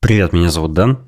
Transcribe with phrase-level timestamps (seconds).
[0.00, 0.98] Привет, меня зовут Дэн.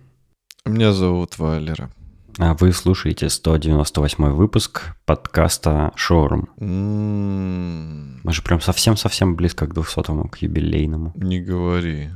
[0.67, 1.91] Меня зовут Валера.
[2.39, 6.49] А вы слушаете 198 выпуск подкаста «Шоурум».
[6.59, 11.13] М, Мы же прям совсем-совсем близко к 200-му, к юбилейному.
[11.17, 12.11] Не говори.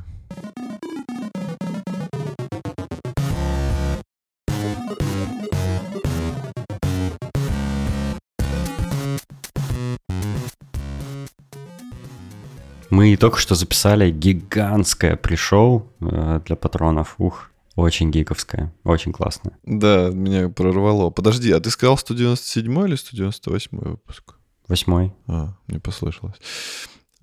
[12.95, 17.15] Мы только что записали гигантское pre-show э, для патронов.
[17.17, 19.57] Ух, очень гиковское, очень классное.
[19.65, 21.09] Да, меня прорвало.
[21.09, 24.35] Подожди, а ты сказал 197 или 198 выпуск?
[24.69, 25.13] Восьмой.
[25.27, 26.37] А, мне послышалось.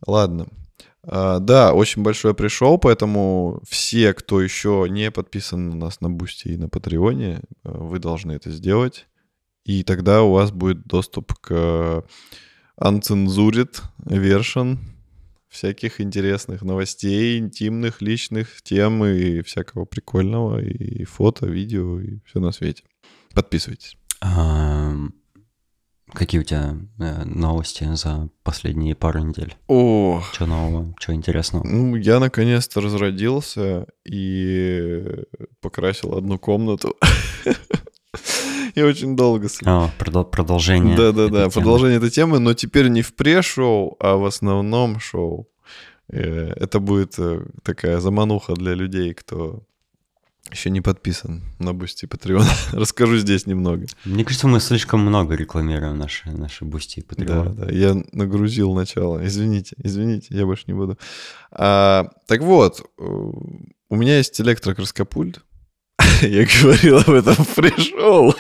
[0.06, 0.48] Ладно.
[1.04, 6.48] А, да, очень большой pre-show, поэтому все, кто еще не подписан на нас на Boosty
[6.48, 9.06] и на Патреоне, э, вы должны это сделать.
[9.64, 12.04] И тогда у вас будет доступ к
[12.78, 14.76] uncensored version
[15.52, 22.52] всяких интересных новостей, интимных, личных тем и всякого прикольного, и фото, видео, и все на
[22.52, 22.82] свете.
[23.34, 23.96] Подписывайтесь.
[24.22, 24.92] А,
[26.12, 29.54] какие у тебя э, новости за последние пару недель?
[29.68, 31.64] О, Что нового, что интересного?
[31.66, 35.02] Ну, я наконец-то разродился и
[35.60, 36.96] покрасил одну комнату.
[38.74, 40.96] Я очень долго А, продол- продолжение.
[40.96, 45.48] Да-да-да, продолжение этой темы, но теперь не в pre-show, а в основном шоу.
[46.12, 49.62] Э, Это будет э, такая замануха для людей, кто
[50.50, 52.44] еще не подписан на Boosty, Patreon.
[52.72, 53.86] Расскажу здесь немного.
[54.04, 57.50] Мне кажется, мы слишком много рекламируем наши, наши Boosty и Да, патреоны.
[57.54, 59.24] да, я нагрузил начало.
[59.26, 60.98] Извините, извините, я больше не буду.
[61.50, 65.40] А, так вот, э, у меня есть электрокраскопульт.
[66.22, 68.34] Я говорил об этом в пришел.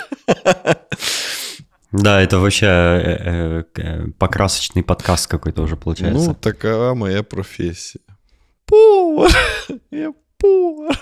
[1.92, 6.34] Да, это вообще э, э, покрасочный подкаст какой-то уже Ну, получается.
[6.34, 8.00] такова моя профессия.
[8.66, 9.30] Повар.
[9.90, 10.98] Я повар.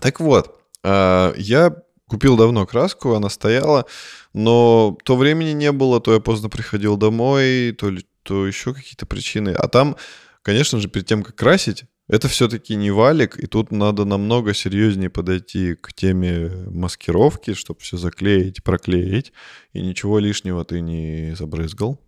[0.00, 1.76] Так вот, а, я
[2.08, 3.86] купил давно краску, она стояла,
[4.34, 7.92] но то времени не было, то я поздно приходил домой, то,
[8.24, 9.50] то еще какие-то причины.
[9.50, 9.96] А там,
[10.42, 15.08] конечно же, перед тем, как красить, это все-таки не валик, и тут надо намного серьезнее
[15.08, 19.32] подойти к теме маскировки, чтобы все заклеить, проклеить,
[19.72, 21.98] и ничего лишнего ты не забрызгал.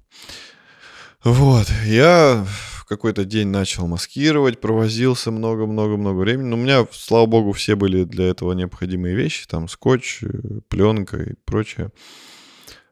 [1.23, 6.49] Вот, я в какой-то день начал маскировать, провозился много-много-много времени.
[6.49, 11.17] Но у меня, слава богу, все были для этого необходимые вещи, там скотч, э, пленка
[11.17, 11.93] и прочее.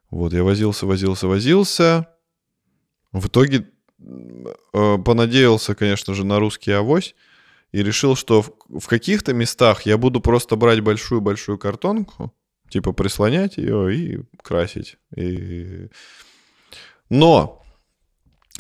[0.09, 2.09] Вот, я возился, возился, возился.
[3.13, 3.69] В итоге
[4.73, 7.15] понадеялся, конечно же, на русский авось
[7.73, 12.33] и решил, что в, в каких-то местах я буду просто брать большую-большую картонку,
[12.69, 14.99] типа прислонять ее и красить.
[15.17, 15.89] И...
[17.09, 17.63] Но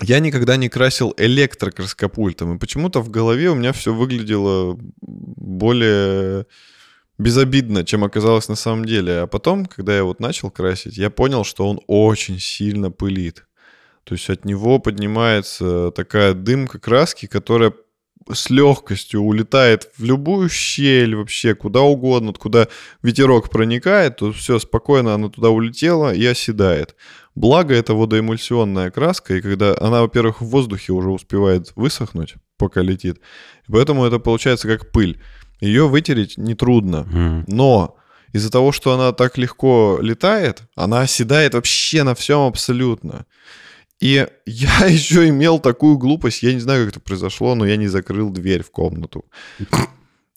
[0.00, 6.46] я никогда не красил электрокраскопультом, и почему-то в голове у меня все выглядело более
[7.18, 9.20] безобидно, чем оказалось на самом деле.
[9.20, 13.46] А потом, когда я вот начал красить, я понял, что он очень сильно пылит.
[14.04, 17.72] То есть от него поднимается такая дымка краски, которая
[18.32, 22.68] с легкостью улетает в любую щель вообще, куда угодно, Вот куда
[23.02, 26.94] ветерок проникает, то все спокойно она туда улетела и оседает.
[27.34, 33.20] Благо это водоэмульсионная краска, и когда она, во-первых, в воздухе уже успевает высохнуть, пока летит,
[33.68, 35.20] поэтому это получается как пыль.
[35.60, 37.44] Ее вытереть нетрудно, М.
[37.48, 37.96] но
[38.32, 43.26] из-за того, что она так легко летает, она оседает вообще на всем абсолютно.
[44.02, 47.86] И я еще имел такую глупость, я не знаю, как это произошло, но я не
[47.86, 49.24] закрыл дверь в комнату.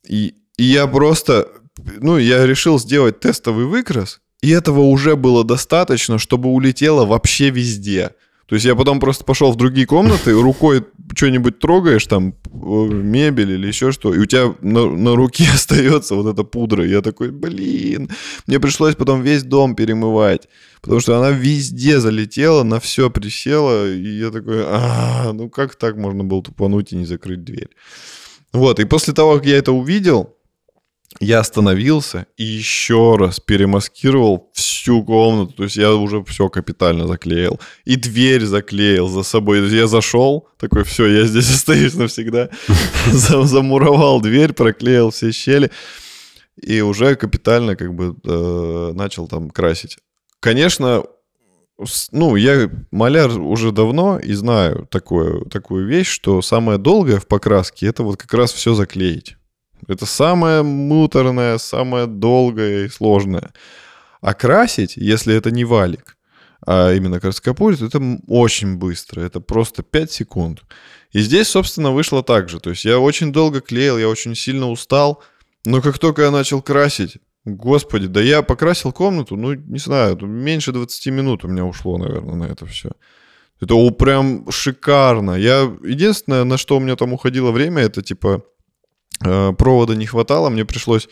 [0.08, 6.20] И, и я просто, ну, я решил сделать тестовый выкрас, и этого уже было достаточно,
[6.20, 8.12] чтобы улетело вообще везде.
[8.48, 10.84] То есть я потом просто пошел в другие комнаты, рукой
[11.16, 16.32] что-нибудь трогаешь, там, мебель или еще что, и у тебя на, на руке остается вот
[16.32, 16.86] эта пудра.
[16.86, 18.10] И я такой, блин,
[18.46, 20.48] мне пришлось потом весь дом перемывать,
[20.82, 25.98] потому что она везде залетела, на все присела, и я такой, а, ну как так
[25.98, 27.70] можно было тупануть и не закрыть дверь?
[28.54, 30.35] Вот, и после того, как я это увидел,
[31.20, 35.54] я остановился и еще раз перемаскировал всю комнату.
[35.54, 37.60] То есть я уже все капитально заклеил.
[37.86, 39.60] И дверь заклеил за собой.
[39.60, 42.50] То есть я зашел, такой, все, я здесь остаюсь навсегда.
[43.12, 45.72] За- Замуровал дверь, проклеил все щели.
[46.62, 49.98] И уже капитально как бы э, начал там красить.
[50.40, 51.04] Конечно,
[52.12, 57.88] ну, я маляр уже давно и знаю такое, такую вещь, что самое долгое в покраске
[57.88, 59.36] это вот как раз все заклеить.
[59.88, 63.52] Это самое муторное, самое долгое и сложное.
[64.22, 66.18] А красить, если это не валик,
[66.66, 70.64] а именно краскопульт, это очень быстро, это просто 5 секунд.
[71.12, 72.60] И здесь, собственно, вышло так же.
[72.60, 75.22] То есть я очень долго клеил, я очень сильно устал,
[75.66, 80.72] но как только я начал красить, господи, да я покрасил комнату, ну, не знаю, меньше
[80.72, 82.90] 20 минут у меня ушло, наверное, на это все.
[83.62, 85.32] Это о, прям шикарно.
[85.32, 88.44] Я единственное, на что у меня там уходило время, это типа
[89.54, 91.10] провода не хватало, мне пришлось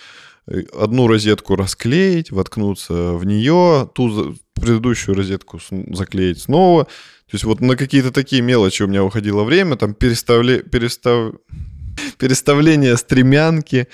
[0.48, 5.60] э, одну розетку расклеить, воткнуться в нее, ту предыдущую розетку
[5.92, 6.83] заклеить снова.
[6.83, 11.33] То есть вот на какие-то такие мелочи у меня уходило время, там переставле, перестав,
[12.18, 13.88] переставление стремянки.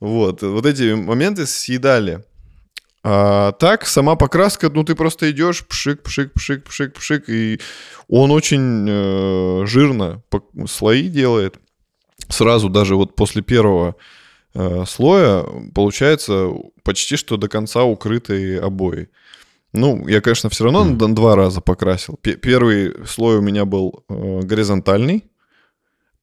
[0.00, 2.24] Вот, вот эти моменты съедали.
[3.02, 7.60] А так, сама покраска, ну ты просто идешь, пшик, пшик, пшик, пшик, пшик, и
[8.08, 10.22] он очень э, жирно
[10.66, 11.58] слои делает.
[12.28, 13.96] Сразу даже вот после первого
[14.54, 15.44] э, слоя
[15.74, 16.50] получается
[16.82, 19.08] почти что до конца укрытые обои.
[19.72, 21.14] Ну, я, конечно, все равно mm.
[21.14, 22.16] два раза покрасил.
[22.16, 25.24] Первый слой у меня был э, горизонтальный,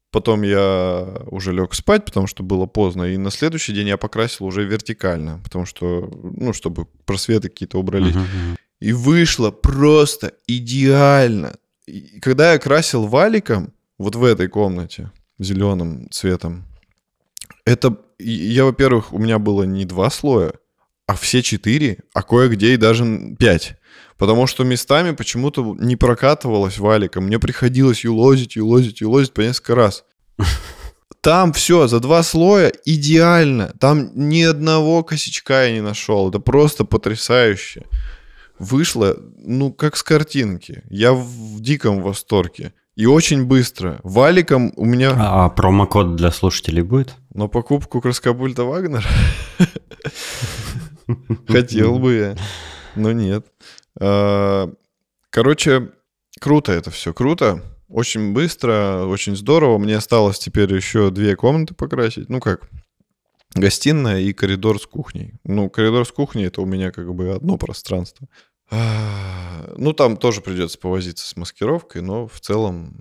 [0.09, 3.03] Потом я уже лег спать, потому что было поздно.
[3.03, 8.15] И на следующий день я покрасил уже вертикально, потому что, ну, чтобы просветы какие-то убрались.
[8.15, 8.57] Uh-huh.
[8.79, 11.57] И вышло просто идеально.
[11.87, 16.65] И когда я красил валиком, вот в этой комнате, зеленым цветом,
[17.65, 20.53] это, я, во-первых, у меня было не два слоя,
[21.05, 23.75] а все четыре, а кое-где и даже пять.
[24.17, 27.25] Потому что местами почему-то не прокатывалось валиком.
[27.25, 30.05] Мне приходилось юлозить, юлозить, юлозить по несколько раз.
[31.21, 33.73] Там все за два слоя идеально.
[33.79, 36.29] Там ни одного косячка я не нашел.
[36.29, 37.85] Это просто потрясающе.
[38.59, 40.83] Вышло, ну, как с картинки.
[40.89, 42.73] Я в диком восторге.
[42.97, 43.99] И очень быстро.
[44.03, 45.11] Валиком у меня...
[45.11, 47.13] А, а промокод для слушателей будет?
[47.31, 49.07] На покупку краскопульта Вагнер?
[51.47, 52.35] Хотел бы я,
[52.95, 53.45] но нет.
[54.01, 54.73] А,
[55.29, 55.91] короче,
[56.41, 57.61] круто это все, круто.
[57.87, 59.77] Очень быстро, очень здорово.
[59.77, 62.29] Мне осталось теперь еще две комнаты покрасить.
[62.29, 62.67] Ну как,
[63.53, 65.35] гостиная и коридор с кухней.
[65.43, 68.27] Ну, коридор с кухней это у меня как бы одно пространство.
[68.69, 72.93] А, ну, там тоже придется повозиться с маскировкой, но в целом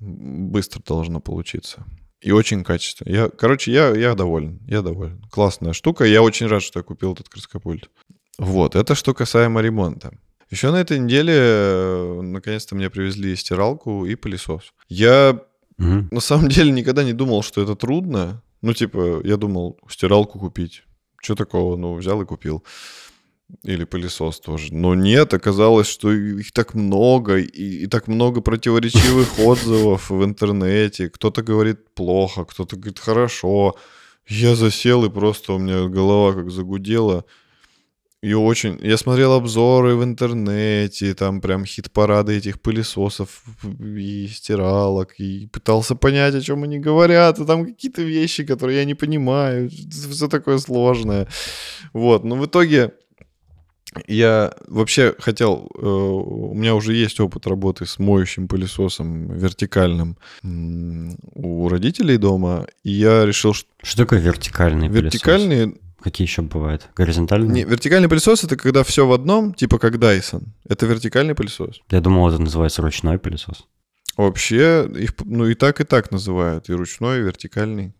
[0.00, 1.84] быстро должно получиться.
[2.20, 3.14] И очень качественно.
[3.14, 4.60] Я, короче, я, я доволен.
[4.66, 5.22] Я доволен.
[5.30, 6.04] Классная штука.
[6.04, 7.90] Я очень рад, что я купил этот краскопульт.
[8.38, 10.18] Вот, это что касаемо ремонта.
[10.50, 14.72] Еще на этой неделе э, наконец-то мне привезли стиралку и пылесос.
[14.88, 15.40] Я
[15.78, 16.08] угу.
[16.10, 18.42] на самом деле никогда не думал, что это трудно.
[18.62, 20.84] Ну, типа, я думал, стиралку купить.
[21.22, 21.76] Что такого?
[21.76, 22.64] Ну, взял и купил.
[23.62, 24.74] Или пылесос тоже.
[24.74, 31.08] Но нет, оказалось, что их так много, и, и так много противоречивых отзывов в интернете.
[31.08, 33.76] Кто-то говорит плохо, кто-то говорит хорошо.
[34.26, 37.24] Я засел, и просто у меня голова как загудела.
[38.24, 38.78] И очень...
[38.82, 43.42] Я смотрел обзоры в интернете, там прям хит-парады этих пылесосов
[43.78, 48.86] и стиралок, и пытался понять, о чем они говорят, и там какие-то вещи, которые я
[48.86, 51.28] не понимаю, все такое сложное.
[51.92, 52.94] Вот, но в итоге
[54.06, 55.70] я вообще хотел...
[55.76, 62.90] Э, у меня уже есть опыт работы с моющим пылесосом вертикальным у родителей дома, и
[62.90, 63.68] я решил, что...
[63.82, 65.14] Что такое вертикальный пылесос?
[65.14, 65.74] Вертикальный
[66.04, 66.86] Какие еще бывают?
[66.94, 67.50] Горизонтальные?
[67.50, 70.48] Не, вертикальный пылесос это когда все в одном, типа как Dyson.
[70.68, 71.80] Это вертикальный пылесос.
[71.90, 73.66] Я думал, это называется ручной пылесос.
[74.18, 76.68] Вообще, их ну и так, и так называют.
[76.68, 77.94] И ручной, и вертикальный.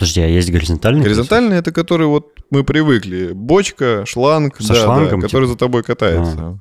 [0.00, 1.02] Подожди, а есть горизонтальный?
[1.02, 3.32] Горизонтальный это который вот мы привыкли.
[3.34, 5.52] Бочка, шланг, Со да, шлангом, да, который типа?
[5.52, 6.38] за тобой катается.
[6.38, 6.58] А.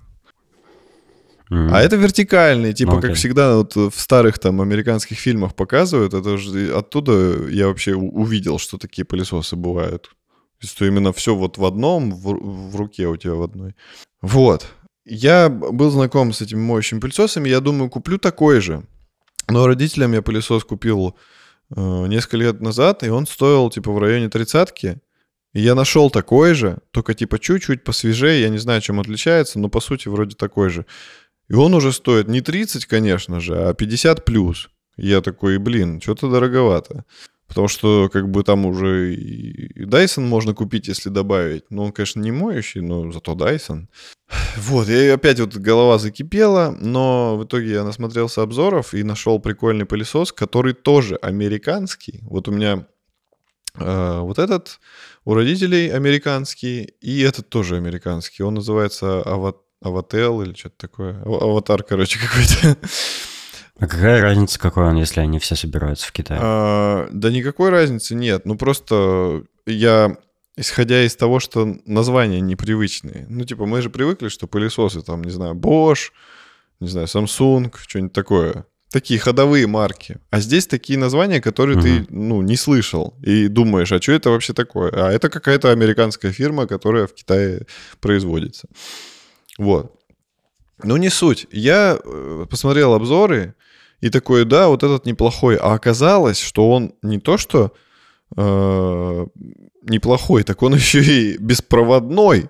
[1.50, 1.70] Mm.
[1.72, 3.02] А это вертикальный, типа, okay.
[3.02, 8.60] как всегда, вот в старых там американских фильмах показывают, это же оттуда я вообще увидел,
[8.60, 10.12] что такие пылесосы бывают.
[10.60, 13.74] Что именно все вот в одном, в, в руке у тебя в одной.
[14.22, 14.68] Вот.
[15.06, 18.84] Я был знаком с этими моющими пылесосами, я думаю, куплю такой же.
[19.48, 21.16] Но родителям я пылесос купил
[21.76, 25.00] несколько лет назад, и он стоил типа в районе тридцатки.
[25.54, 29.70] И я нашел такой же, только типа чуть-чуть посвежее, я не знаю, чем отличается, но
[29.70, 30.86] по сути вроде такой же.
[31.48, 34.70] И он уже стоит не 30, конечно же, а 50 плюс.
[34.98, 37.06] Я такой, блин, что-то дороговато.
[37.50, 41.64] Потому что как бы там уже и Dyson можно купить, если добавить.
[41.72, 43.88] Ну, он, конечно, не моющий, но зато Dyson.
[44.58, 49.86] Вот, и опять вот голова закипела, но в итоге я насмотрелся обзоров и нашел прикольный
[49.86, 52.20] пылесос, который тоже американский.
[52.22, 52.86] Вот у меня
[53.80, 54.80] э, вот этот
[55.26, 58.44] у родителей американский, и этот тоже американский.
[58.44, 59.24] Он называется
[59.82, 61.22] Авател или что-то такое.
[61.24, 62.78] Аватар, короче, какой-то.
[63.80, 66.40] А какая разница, какой он, если они все собираются в Китае?
[66.42, 68.46] А, да никакой разницы нет.
[68.46, 70.18] Ну просто я
[70.60, 73.26] исходя из того, что названия непривычные.
[73.30, 76.12] Ну, типа, мы же привыкли, что пылесосы там, не знаю, Bosch,
[76.82, 78.66] не знаю, Samsung, что-нибудь такое.
[78.92, 80.18] Такие ходовые марки.
[80.32, 81.86] А здесь такие названия, которые угу.
[81.86, 83.16] ты, ну, не слышал.
[83.24, 84.92] И думаешь, а что это вообще такое?
[84.92, 87.66] А это какая-то американская фирма, которая в Китае
[88.02, 88.68] производится.
[89.58, 89.96] Вот.
[90.84, 91.48] Ну, не суть.
[91.52, 93.56] Я э, посмотрел обзоры
[94.02, 95.56] и такой, да, вот этот неплохой.
[95.58, 97.74] А оказалось, что он не то, что
[98.36, 99.26] э,
[99.84, 102.50] неплохой, так он еще и беспроводной.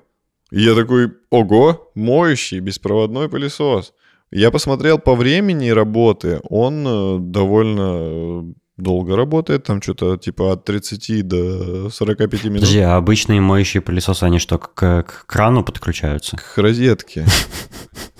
[0.51, 3.93] И я такой, ого, моющий беспроводной пылесос.
[4.31, 8.43] Я посмотрел по времени работы, он э, довольно э,
[8.77, 12.59] долго работает, там что-то типа от 30 до 45 минут.
[12.59, 16.37] Подожди, а обычные моющие пылесосы, они что, к, к крану подключаются?
[16.37, 17.25] К розетке.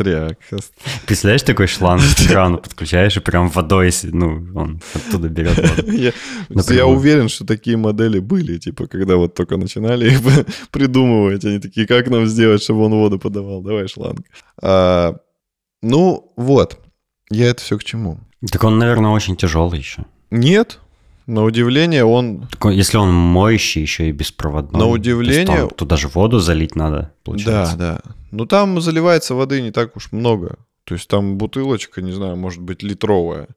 [0.00, 0.38] Остряк.
[1.06, 5.92] Представляешь, такой шланг к крану подключаешь и прям водой, ну, он оттуда берет воду.
[5.92, 6.12] Я,
[6.74, 10.20] я уверен, что такие модели были, типа, когда вот только начинали их
[10.70, 13.62] придумывать, они такие, как нам сделать, чтобы он воду подавал?
[13.62, 14.26] Давай шланг.
[14.62, 15.16] А,
[15.82, 16.78] ну, вот.
[17.30, 18.18] Я это все к чему?
[18.50, 20.04] Так он, наверное, очень тяжелый еще.
[20.30, 20.79] Нет,
[21.30, 22.48] на удивление он...
[22.58, 24.80] Так, если он моющий еще и беспроводной.
[24.80, 25.46] На удивление...
[25.46, 27.76] То туда же воду залить надо, получается.
[27.76, 28.14] Да, да.
[28.30, 30.58] Ну там заливается воды не так уж много.
[30.84, 33.48] То есть там бутылочка, не знаю, может быть литровая.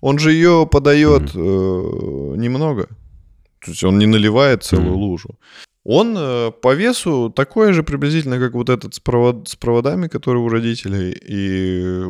[0.00, 2.34] Он же ее подает mm-hmm.
[2.34, 2.86] э, немного.
[3.64, 5.08] То есть он не наливает целую mm-hmm.
[5.08, 5.38] лужу.
[5.84, 10.38] Он э, по весу такой же приблизительно, как вот этот с, провод, с проводами, который
[10.38, 11.16] у родителей.
[11.28, 12.04] И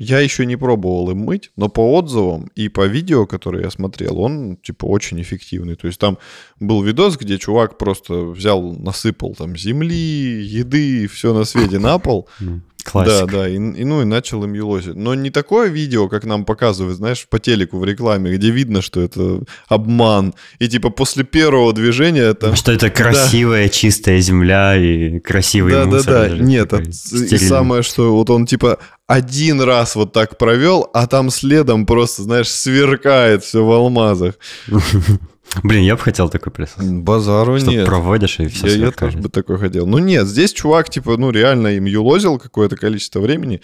[0.00, 4.18] я еще не пробовал им мыть, но по отзывам и по видео, которые я смотрел,
[4.18, 5.76] он, типа, очень эффективный.
[5.76, 6.16] То есть там
[6.58, 12.28] был видос, где чувак просто взял, насыпал там земли, еды, все на свете на пол.
[12.82, 13.26] Классика.
[13.26, 14.94] Да, да, и, и, ну и начал им елозить.
[14.94, 19.00] Но не такое видео, как нам показывают, знаешь, по телеку в рекламе, где видно, что
[19.00, 20.34] это обман.
[20.58, 22.56] И типа после первого движения это...
[22.56, 23.68] Что это красивая, да.
[23.68, 26.04] чистая земля и красивый да, мусор.
[26.06, 26.42] Да, да, да.
[26.42, 28.78] Нет, от, и самое, что вот он типа
[29.10, 34.36] один раз вот так провел, а там следом просто, знаешь, сверкает все в алмазах.
[35.64, 36.84] Блин, я бы хотел такой пылесос.
[36.84, 37.86] Базару Что нет.
[37.86, 39.84] проводишь и все Я, я тоже бы такой хотел.
[39.84, 43.60] Ну нет, здесь чувак, типа, ну реально им юлозил какое-то количество времени.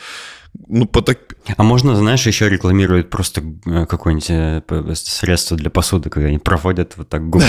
[0.69, 1.19] Ну, по так...
[1.57, 6.97] А можно, знаешь, еще рекламируют просто э, какое-нибудь э, средство для посуды, когда они проводят
[6.97, 7.47] вот так губки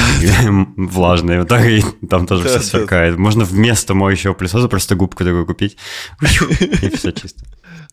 [0.77, 3.17] влажные, вот так, и там тоже все сверкает.
[3.17, 5.77] Можно вместо моющего пылесоса просто губку такую купить,
[6.81, 7.43] и все чисто.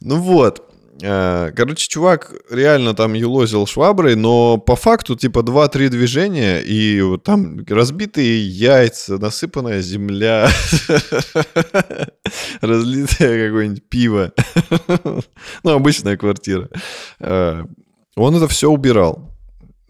[0.00, 0.73] Ну вот.
[1.02, 7.64] Э, короче, чувак реально там елозил шваброй, но по факту типа 2-3 движения, и там
[7.68, 10.48] разбитые яйца, насыпанная земля,
[12.60, 14.32] разлитое какое-нибудь пиво.
[15.62, 16.68] Ну, обычная квартира.
[17.18, 17.64] Э,
[18.16, 19.33] он это все убирал.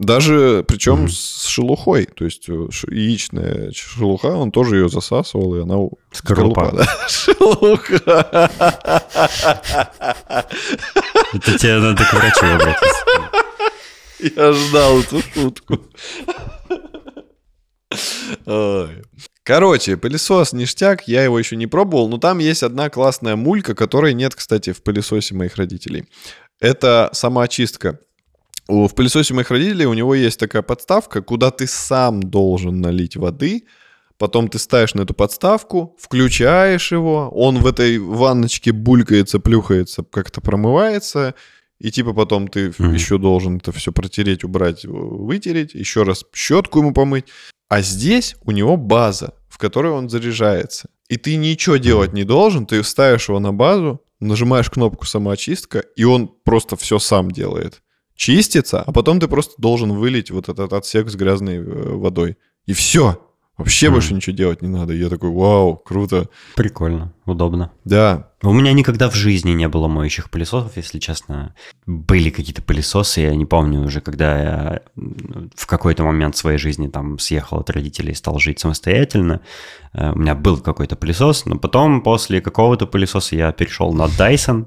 [0.05, 1.09] Даже, причем mm-hmm.
[1.09, 5.77] с шелухой, то есть э, яичная шелуха, он тоже ее засасывал, и она...
[6.13, 6.73] Скорлупа.
[6.73, 6.87] Да?
[7.09, 8.51] Шелуха.
[11.33, 13.05] Это тебе надо к врачу обратиться.
[14.37, 15.81] Я ждал эту шутку.
[19.43, 24.13] Короче, пылесос ништяк, я его еще не пробовал, но там есть одна классная мулька, которой
[24.13, 26.05] нет, кстати, в пылесосе моих родителей.
[26.61, 28.01] Это самоочистка.
[28.67, 33.65] В пылесосе моих родителей у него есть такая подставка, куда ты сам должен налить воды,
[34.17, 40.41] потом ты ставишь на эту подставку, включаешь его, он в этой ванночке булькается, плюхается, как-то
[40.41, 41.35] промывается,
[41.79, 42.95] и типа потом ты mm-hmm.
[42.95, 47.27] еще должен это все протереть, убрать, вытереть, еще раз щетку ему помыть.
[47.69, 50.89] А здесь у него база, в которой он заряжается.
[51.09, 56.05] И ты ничего делать не должен, ты ставишь его на базу, нажимаешь кнопку самоочистка, и
[56.05, 57.83] он просто все сам делает
[58.17, 62.37] чистится, а потом ты просто должен вылить вот этот отсек с грязной э, водой.
[62.67, 63.21] И все.
[63.57, 63.91] Вообще mm.
[63.91, 64.95] больше ничего делать не надо.
[64.95, 66.29] И я такой, вау, круто.
[66.57, 67.71] Прикольно, удобно.
[67.85, 68.31] Да.
[68.43, 71.55] У меня никогда в жизни не было моющих пылесосов, если честно.
[71.87, 74.83] Были какие-то пылесосы, я не помню уже, когда я
[75.55, 79.41] в какой-то момент своей жизни там съехал от родителей и стал жить самостоятельно.
[79.93, 84.67] Э, у меня был какой-то пылесос, но потом после какого-то пылесоса я перешел на Dyson.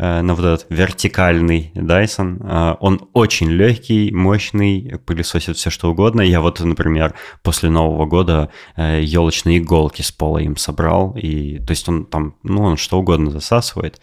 [0.00, 2.38] Э, на вот этот вертикальный Dyson.
[2.42, 6.22] Э, он очень легкий, мощный, пылесосит все что угодно.
[6.22, 11.14] Я вот, например, после Нового года елочные э, иголки с пола им собрал.
[11.18, 14.00] И, то есть он там, ну, он что угодно засасывает.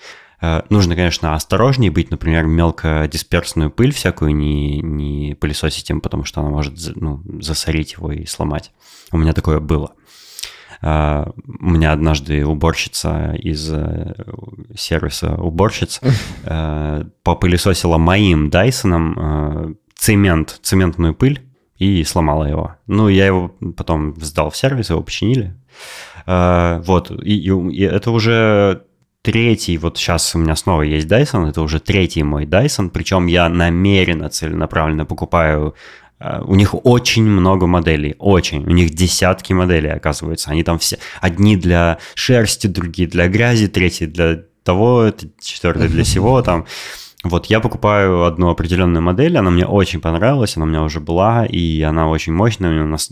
[0.70, 6.52] Нужно, конечно, осторожнее быть, например, мелкодисперсную пыль всякую не, не пылесосить им, потому что она
[6.52, 8.72] может ну, засорить его и сломать.
[9.12, 9.94] У меня такое было.
[10.80, 16.02] Uh, у меня однажды уборщица из uh, сервиса уборщиц
[16.46, 21.42] uh, попылесосила моим Дайсоном цемент, цементную пыль,
[21.78, 22.76] и сломала его.
[22.88, 25.56] Ну, я его потом сдал в сервис, его починили.
[26.26, 28.84] А, вот, и, и, это уже
[29.22, 33.48] третий, вот сейчас у меня снова есть Dyson, это уже третий мой Dyson, причем я
[33.50, 35.76] намеренно, целенаправленно покупаю а,
[36.20, 38.66] у них очень много моделей, очень.
[38.66, 40.50] У них десятки моделей, оказывается.
[40.50, 40.98] Они там все...
[41.22, 46.66] Одни для шерсти, другие для грязи, третьи для того, четвертый для всего там.
[47.24, 51.46] Вот я покупаю одну определенную модель, она мне очень понравилась, она у меня уже была,
[51.46, 53.10] и она очень мощная, у нас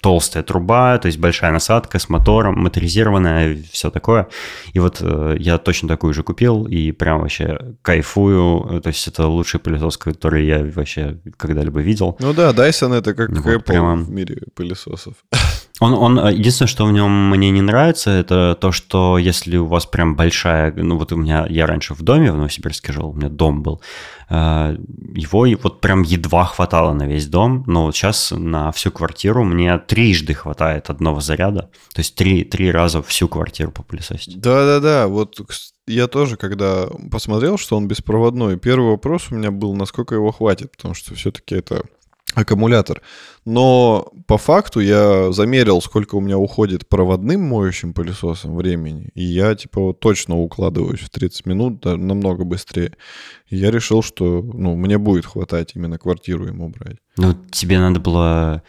[0.00, 4.28] толстая труба, то есть большая насадка с мотором, моторизированная, все такое.
[4.74, 9.26] И вот э, я точно такую же купил, и прям вообще кайфую, то есть это
[9.26, 12.16] лучший пылесос, который я вообще когда-либо видел.
[12.20, 13.96] Ну да, Dyson это как вот, Apple прямо...
[13.96, 15.14] в мире пылесосов.
[15.80, 19.66] Он, он, э, единственное, что в нем мне не нравится, это то, что если у
[19.66, 23.14] вас прям большая, ну вот у меня, я раньше в доме в Новосибирске жил, у
[23.14, 23.80] меня дом был,
[24.28, 24.76] э,
[25.14, 29.78] его вот прям едва хватало на весь дом, но вот сейчас на всю квартиру мне
[29.78, 34.40] трижды хватает одного заряда, то есть три, три раза всю квартиру по попылесосить.
[34.40, 35.40] Да-да-да, вот
[35.86, 40.72] я тоже, когда посмотрел, что он беспроводной, первый вопрос у меня был, насколько его хватит,
[40.72, 41.82] потому что все-таки это
[42.34, 43.02] аккумулятор.
[43.44, 49.54] Но по факту я замерил, сколько у меня уходит проводным моющим пылесосом времени, и я
[49.54, 52.96] типа вот точно укладываюсь в 30 минут, да, намного быстрее.
[53.48, 56.98] И я решил, что ну, мне будет хватать именно квартиру ему брать.
[57.16, 58.62] Ну, тебе надо было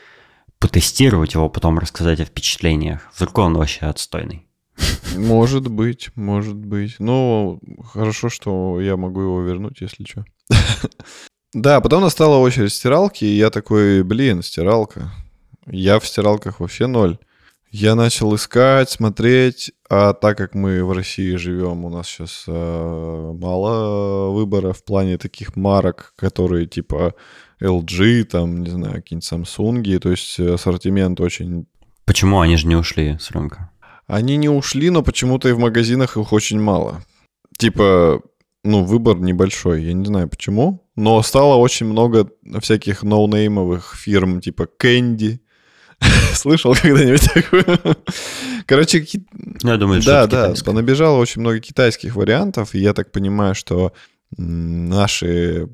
[0.60, 3.02] потестировать его, потом рассказать о впечатлениях.
[3.16, 4.46] Вдруг он вообще отстойный.
[5.16, 6.96] Может быть, может быть.
[7.00, 7.60] Но
[7.94, 10.26] хорошо, что я могу его вернуть, если что.
[11.54, 15.12] Да, потом настала очередь стиралки, и я такой, блин, стиралка.
[15.66, 17.18] Я в стиралках вообще ноль.
[17.72, 22.52] Я начал искать, смотреть, а так как мы в России живем, у нас сейчас э,
[22.52, 27.14] мало выбора в плане таких марок, которые типа
[27.62, 31.68] LG, там, не знаю, какие-нибудь Samsung, то есть ассортимент очень...
[32.06, 33.70] Почему они же не ушли с рынка?
[34.08, 37.04] Они не ушли, но почему-то и в магазинах их очень мало.
[37.60, 38.24] Типа,
[38.64, 44.68] ну, выбор небольшой, я не знаю почему, но стало очень много всяких ноунеймовых фирм, типа
[44.82, 45.40] Candy.
[46.34, 47.80] Слышал когда-нибудь такое?
[48.66, 49.26] Короче, ки...
[49.64, 53.94] я думаю, да, да, понабежало очень много китайских вариантов, и я так понимаю, что
[54.38, 55.68] наши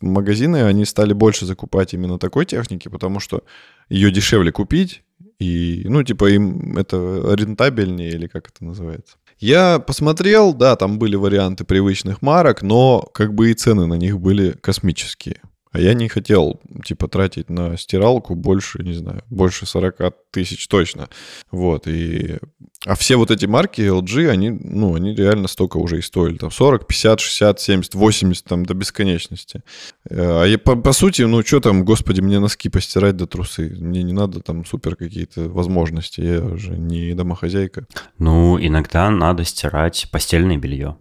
[0.00, 3.44] магазины, они стали больше закупать именно такой техники, потому что
[3.88, 5.02] ее дешевле купить,
[5.38, 9.18] и, ну, типа, им это рентабельнее, или как это называется.
[9.38, 14.18] Я посмотрел, да, там были варианты привычных марок, но как бы и цены на них
[14.18, 15.40] были космические.
[15.76, 21.10] А я не хотел, типа, тратить на стиралку больше, не знаю, больше 40 тысяч точно.
[21.50, 22.38] Вот, и...
[22.86, 26.38] А все вот эти марки LG, они, ну, они реально столько уже и стоили.
[26.38, 29.62] Там 40, 50, 60, 70, 80, там, до бесконечности.
[30.08, 33.76] А я, по, по сути, ну, что там, господи, мне носки постирать до трусы.
[33.78, 36.22] Мне не надо там супер какие-то возможности.
[36.22, 37.86] Я уже не домохозяйка.
[38.18, 40.96] Ну, иногда надо стирать постельное белье.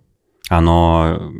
[0.49, 1.31] Оно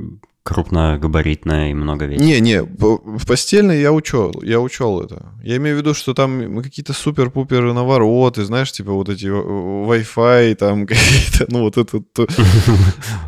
[0.46, 2.24] крупногабаритная и много весит.
[2.24, 5.34] Не-не, в постельной я учел, я учел это.
[5.44, 10.86] Я имею в виду, что там какие-то супер-пупер навороты, знаешь, типа вот эти Wi-Fi, там
[10.88, 11.98] какие-то, ну вот это...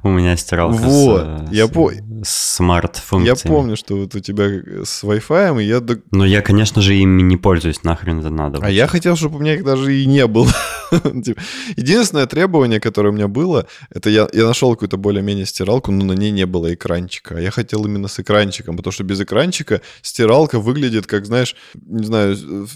[0.04, 1.92] У меня стиралка вот, я по...
[2.24, 3.38] смарт-функциями.
[3.38, 4.46] Я помню, что вот у тебя
[4.84, 5.82] с Wi-Fi, и я...
[6.12, 8.60] Но я, конечно же, ими не пользуюсь, нахрен это надо.
[8.62, 10.52] А я хотел, чтобы у меня их даже и не было.
[11.24, 11.42] Типа,
[11.76, 16.14] единственное требование, которое у меня было, это я, я нашел какую-то более-менее стиралку, но на
[16.14, 17.38] ней не было экранчика.
[17.38, 22.06] А я хотел именно с экранчиком, потому что без экранчика стиралка выглядит как, знаешь, не
[22.06, 22.68] знаю,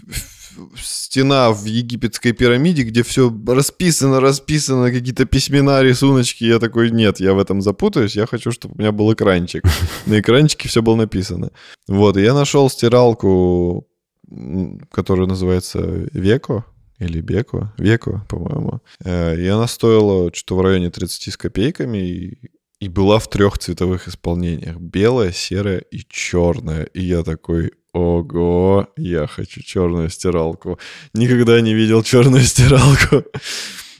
[0.81, 6.43] стена в египетской пирамиде, где все расписано, расписано, какие-то письмена, рисуночки.
[6.43, 9.63] Я такой, нет, я в этом запутаюсь, я хочу, чтобы у меня был экранчик.
[10.05, 11.51] На экранчике все было написано.
[11.87, 13.87] Вот, и я нашел стиралку,
[14.91, 15.79] которая называется
[16.13, 16.65] Веко,
[17.01, 18.81] или Беко, Веко, по-моему.
[19.03, 22.37] Э, и она стоила что-то в районе 30 с копейками и,
[22.79, 24.77] и была в трех цветовых исполнениях.
[24.77, 26.83] Белая, серая и черная.
[26.83, 30.79] И я такой, ого, я хочу черную стиралку.
[31.13, 33.23] Никогда не видел черную стиралку.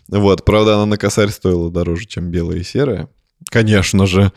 [0.08, 3.08] Вот, правда, она на косарь стоила дороже, чем белая и серая.
[3.50, 4.32] Конечно же.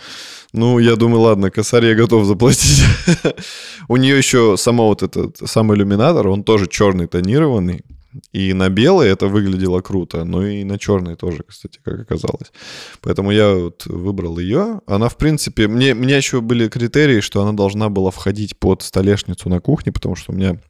[0.53, 2.85] Ну, я думаю, ладно, косарь я готов заплатить.
[3.89, 7.85] У нее еще сама вот этот сам иллюминатор, он тоже черный тонированный.
[8.33, 12.53] И на белый это выглядело круто, но и на черный тоже, кстати, как оказалось.
[13.01, 14.81] Поэтому я вот выбрал ее.
[14.87, 19.49] Она, в принципе, мне, меня еще были критерии, что она должна была входить под столешницу
[19.49, 20.61] на кухне, потому что у меня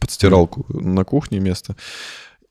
[0.00, 1.76] под стиралку на кухне место.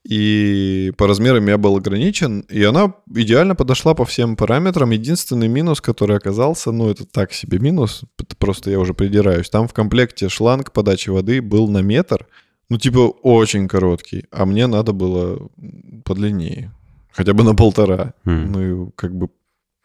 [0.03, 4.89] и по размерам я был ограничен, и она идеально подошла по всем параметрам.
[4.89, 8.01] Единственный минус, который оказался, ну, это так себе минус,
[8.39, 9.49] просто я уже придираюсь.
[9.49, 12.27] Там в комплекте шланг подачи воды был на метр,
[12.71, 15.49] ну, типа, очень короткий, а мне надо было
[16.05, 16.71] подлиннее,
[17.11, 18.13] хотя бы на полтора.
[18.23, 18.49] М.
[18.49, 19.27] Ну, и как бы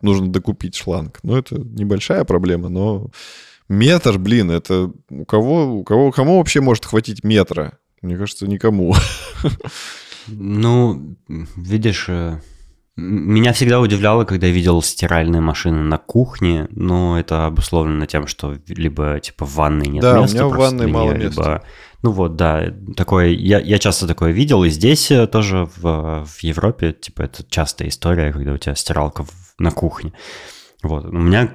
[0.03, 1.19] нужно докупить шланг.
[1.25, 3.11] Ну, это небольшая проблема, но
[3.69, 7.77] метр, блин, это у кого, у кого, кому вообще может хватить метра?
[8.03, 8.95] Мне кажется, никому.
[10.29, 11.17] Ну,
[11.57, 12.41] видишь, э,
[12.97, 18.57] меня всегда удивляло, когда я видел стиральные машины на кухне, но это обусловлено тем, что
[18.69, 21.63] либо типа в ванной нет Да, у места меня в ванной мало места.
[22.03, 26.43] Ну вот, да, такое, я, я часто такое видел, и здесь э, тоже в, в
[26.43, 30.13] Европе, типа, это частая история, когда у тебя стиралка в- на кухне.
[30.83, 31.51] Вот, у меня,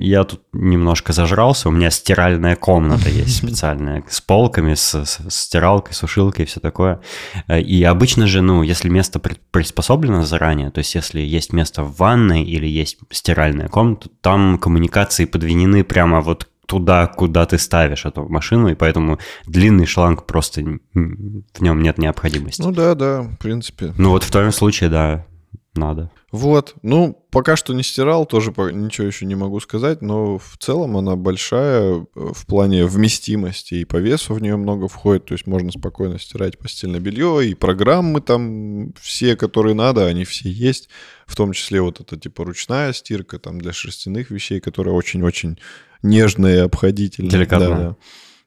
[0.00, 5.94] я тут немножко зажрался, у меня стиральная комната есть специальная, с полками, с, с стиралкой,
[5.94, 7.00] сушилкой и все такое.
[7.48, 11.84] Э, И обычно же, ну, если место при- приспособлено заранее, то есть если есть место
[11.84, 18.04] в ванной или есть стиральная комната, там коммуникации подвинены прямо вот туда, куда ты ставишь
[18.04, 22.62] эту машину, и поэтому длинный шланг просто в нем нет необходимости.
[22.62, 23.94] Ну да, да, в принципе.
[23.96, 25.26] Ну вот в твоем случае, да,
[25.74, 26.10] надо.
[26.36, 30.98] Вот, ну, пока что не стирал, тоже ничего еще не могу сказать, но в целом
[30.98, 35.46] она большая э, в плане вместимости, и по весу в нее много входит, то есть
[35.46, 40.90] можно спокойно стирать постельное белье, и программы там все, которые надо, они все есть,
[41.26, 45.58] в том числе вот эта типа ручная стирка там для шерстяных вещей, которая очень-очень
[46.02, 47.30] нежная и обходительная.
[47.30, 47.68] Деликатная.
[47.68, 47.90] Да, да.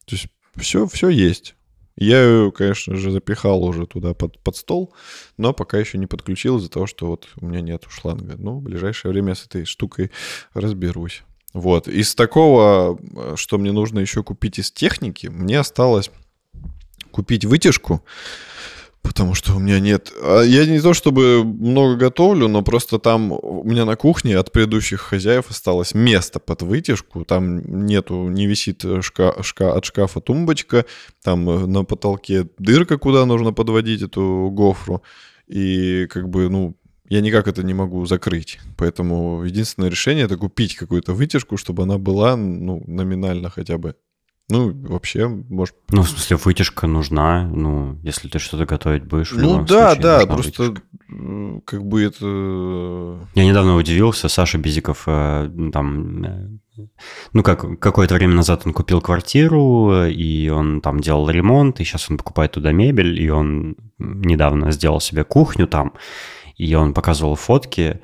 [0.06, 1.56] То есть все, все есть.
[2.00, 4.94] Я ее, конечно же, запихал уже туда под, под стол,
[5.38, 8.36] но пока еще не подключил из-за того, что вот у меня нет шланга.
[8.38, 10.10] Ну, в ближайшее время с этой штукой
[10.54, 11.24] разберусь.
[11.54, 11.90] Вот.
[11.90, 12.98] Из такого,
[13.36, 16.10] что мне нужно еще купить из техники, мне осталось
[17.12, 18.02] купить вытяжку,
[19.02, 20.12] потому что у меня нет...
[20.22, 24.52] а Я не то чтобы много готовлю, но просто там у меня на кухне от
[24.52, 27.26] предыдущих хозяев осталось место под вытяжку.
[27.26, 30.86] Там нету, не висит шка, шка, от шкафа тумбочка,
[31.24, 35.04] там э, на потолке дырка, куда нужно подводить эту гофру.
[35.48, 36.76] И как бы, ну,
[37.10, 38.60] я никак это не могу закрыть.
[38.78, 43.96] Поэтому единственное решение это купить какую-то вытяжку, чтобы она была, ну, номинально хотя бы.
[44.52, 45.76] Ну, вообще, может...
[45.92, 49.32] Ну, в смысле, вытяжка нужна, ну, если ты что-то готовить будешь.
[49.32, 51.62] Ну да, случае да, просто вытяжка.
[51.66, 52.26] как бы это...
[53.36, 56.50] Я недавно удивился, Саша Безиков э, там, э,
[57.34, 61.84] ну как, какое-то время назад он купил квартиру, э, и он там делал ремонт, и
[61.84, 65.94] сейчас он покупает туда мебель, и он недавно сделал себе кухню там,
[66.56, 68.00] и он показывал фотки, э,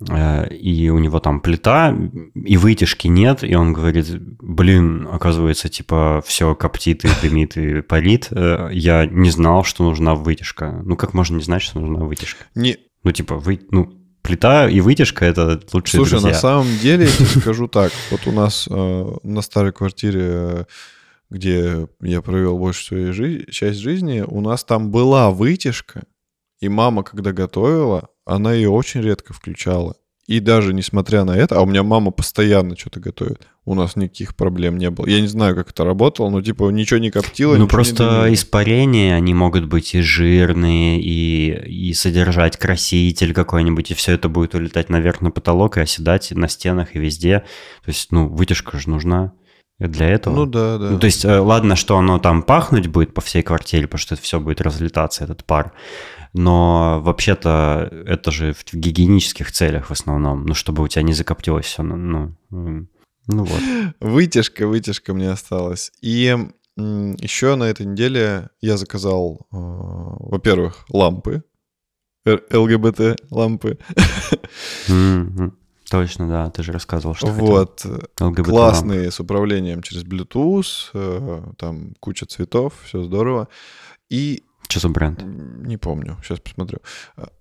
[0.00, 1.96] и у него там плита,
[2.34, 4.06] и вытяжки нет, и он говорит,
[4.40, 10.14] блин, оказывается, типа, все коптит и дымит и парит, Э, я не знал, что нужна
[10.14, 10.80] вытяжка.
[10.84, 12.44] Ну как можно не знать, что нужна вытяжка?
[12.54, 12.76] Не...
[13.02, 16.30] Ну, типа, вы, ну, плита и вытяжка это лучшие Слушай, друзья.
[16.30, 17.92] на самом деле, я тебе скажу так.
[18.10, 20.64] Вот у нас э, на старой квартире, э,
[21.30, 26.04] где я провел большую свою жи- часть жизни, у нас там была вытяжка,
[26.60, 29.96] и мама, когда готовила, она ее очень редко включала.
[30.28, 34.36] И даже несмотря на это, а у меня мама постоянно что-то готовит, у нас никаких
[34.36, 35.06] проблем не было.
[35.06, 37.56] Я не знаю, как это работало, но типа ничего не коптило.
[37.56, 44.12] Ну, просто испарения, они могут быть и жирные, и, и содержать краситель какой-нибудь, и все
[44.12, 47.38] это будет улетать наверх на потолок и оседать на стенах и везде.
[47.82, 49.32] То есть, ну, вытяжка же нужна
[49.78, 50.34] для этого.
[50.34, 50.90] Ну да, да.
[50.90, 54.14] Ну, то есть, э, ладно, что оно там пахнуть будет по всей квартире, потому что
[54.14, 55.72] это все будет разлетаться, этот пар.
[56.32, 61.66] Но вообще-то это же в гигиенических целях в основном, ну, чтобы у тебя не закоптилось
[61.66, 61.82] все.
[61.82, 62.86] Ну, ну,
[63.26, 63.60] ну вот.
[64.00, 65.92] Вытяжка, вытяжка мне осталась.
[66.00, 66.36] И
[66.76, 71.42] еще на этой неделе я заказал, э, во-первых, лампы,
[72.24, 73.78] Р- ЛГБТ лампы.
[74.88, 75.56] Мгм.
[75.90, 77.46] Точно, да, ты же рассказывал, что хотел.
[77.46, 77.86] Вот.
[78.20, 83.48] ЛГБТ Классные с управлением через Bluetooth, э, там куча цветов, все здорово.
[84.10, 85.22] И Что за бренд?
[85.22, 86.78] не помню, сейчас посмотрю.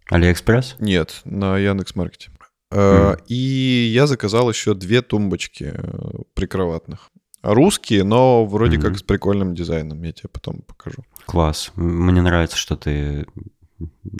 [0.09, 0.75] Алиэкспресс?
[0.79, 2.31] Нет, на Яндекс.Маркете.
[2.71, 7.09] Э, И я заказал еще две тумбочки э, прикроватных.
[7.43, 8.87] Русские, но вроде Мгм.
[8.87, 10.01] как с прикольным дизайном.
[10.03, 11.03] Я тебе потом покажу.
[11.25, 11.71] Класс.
[11.75, 13.25] Мне нравится, что ты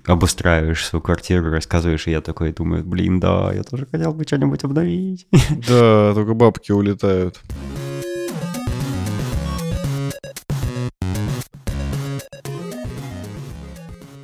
[0.06, 4.64] обустраиваешь свою квартиру, рассказываешь, и я такой думаю, блин, да, я тоже хотел бы что-нибудь
[4.64, 5.28] обновить.
[5.68, 7.42] Да, только бабки улетают.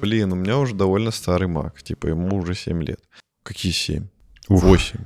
[0.04, 1.82] Блин, у меня уже довольно старый Mac.
[1.82, 3.00] Типа ему уже 7 лет.
[3.42, 4.10] Какие 7?
[4.50, 4.62] Ух.
[4.62, 5.00] 8.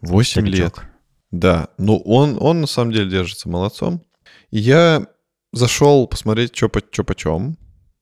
[0.00, 0.72] 8 лет.
[0.72, 0.90] Старичок.
[1.30, 4.02] Да, ну он, он на самом деле держится молодцом.
[4.50, 5.06] И я
[5.52, 7.58] зашел посмотреть, что по, чё почем.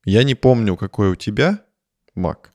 [0.07, 1.61] Я не помню, какой у тебя
[2.17, 2.47] Mac,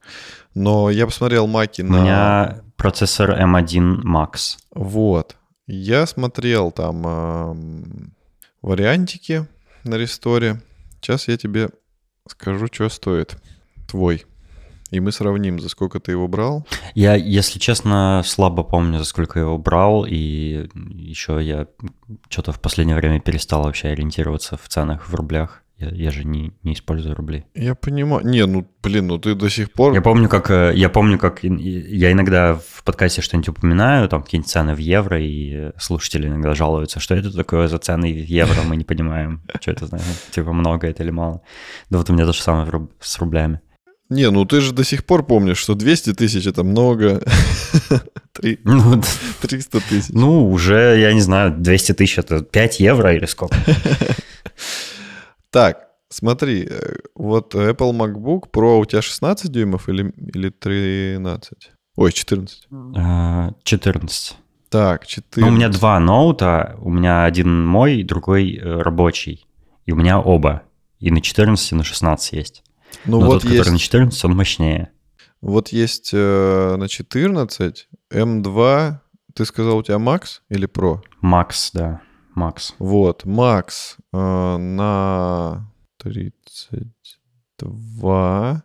[0.56, 2.02] но я посмотрел Маки У на...
[2.02, 4.58] меня процессор M1 Max.
[4.72, 5.36] Вот.
[5.68, 8.16] Я смотрел там эм,
[8.64, 9.48] вариантики
[9.84, 10.64] на ресторе.
[11.00, 11.70] Сейчас я тебе
[12.28, 13.38] скажу, что стоит
[13.94, 14.26] твой.
[14.90, 16.68] И мы сравним, за сколько ты его брал.
[16.96, 21.68] Я, если честно, слабо помню, за сколько я его брал, и еще я
[22.30, 25.64] что-то в последнее время перестал вообще ориентироваться в ценах в рублях.
[25.78, 27.46] Я, я же не, не использую рубли.
[27.56, 28.26] Я понимаю.
[28.26, 29.94] Не, ну, блин, ну ты до сих пор...
[29.94, 34.52] Я помню, как э, я помню, как я иногда в подкасте что-нибудь упоминаю, там какие-нибудь
[34.52, 38.76] цены в евро, и слушатели иногда жалуются, что это такое за цены в евро, мы
[38.76, 41.42] не понимаем, что это значит, типа много это или мало.
[41.90, 43.60] Да вот у меня то же самое с рублями.
[44.10, 47.22] Не, ну ты же до сих пор помнишь, что 200 тысяч это много.
[48.34, 49.08] Три- Ну, д-
[49.42, 50.10] 300 тысяч.
[50.14, 53.56] ну, уже, я не знаю, 200 тысяч это 5 евро или сколько?
[55.52, 61.72] Так, смотри, э, вот Apple MacBook Pro у тебя 16 дюймов или, или 13?
[61.96, 62.68] Ой, 14.
[62.98, 64.36] Э, 14.
[64.70, 65.38] Так, 14.
[65.38, 69.46] Ну, у меня два ноута, у меня один мой, другой э, рабочий.
[69.86, 70.64] И у меня оба.
[71.00, 72.64] И на 14, и на 16 есть.
[73.06, 74.92] Ну Но вот тот, который на есть, 14, он мощнее.
[75.42, 78.98] вот есть э, на 14 M2,
[79.34, 81.02] ты сказал, у тебя Max или Pro?
[81.22, 82.02] Макс, да,
[82.36, 82.74] Макс.
[82.80, 88.64] Вот, Max э, на 32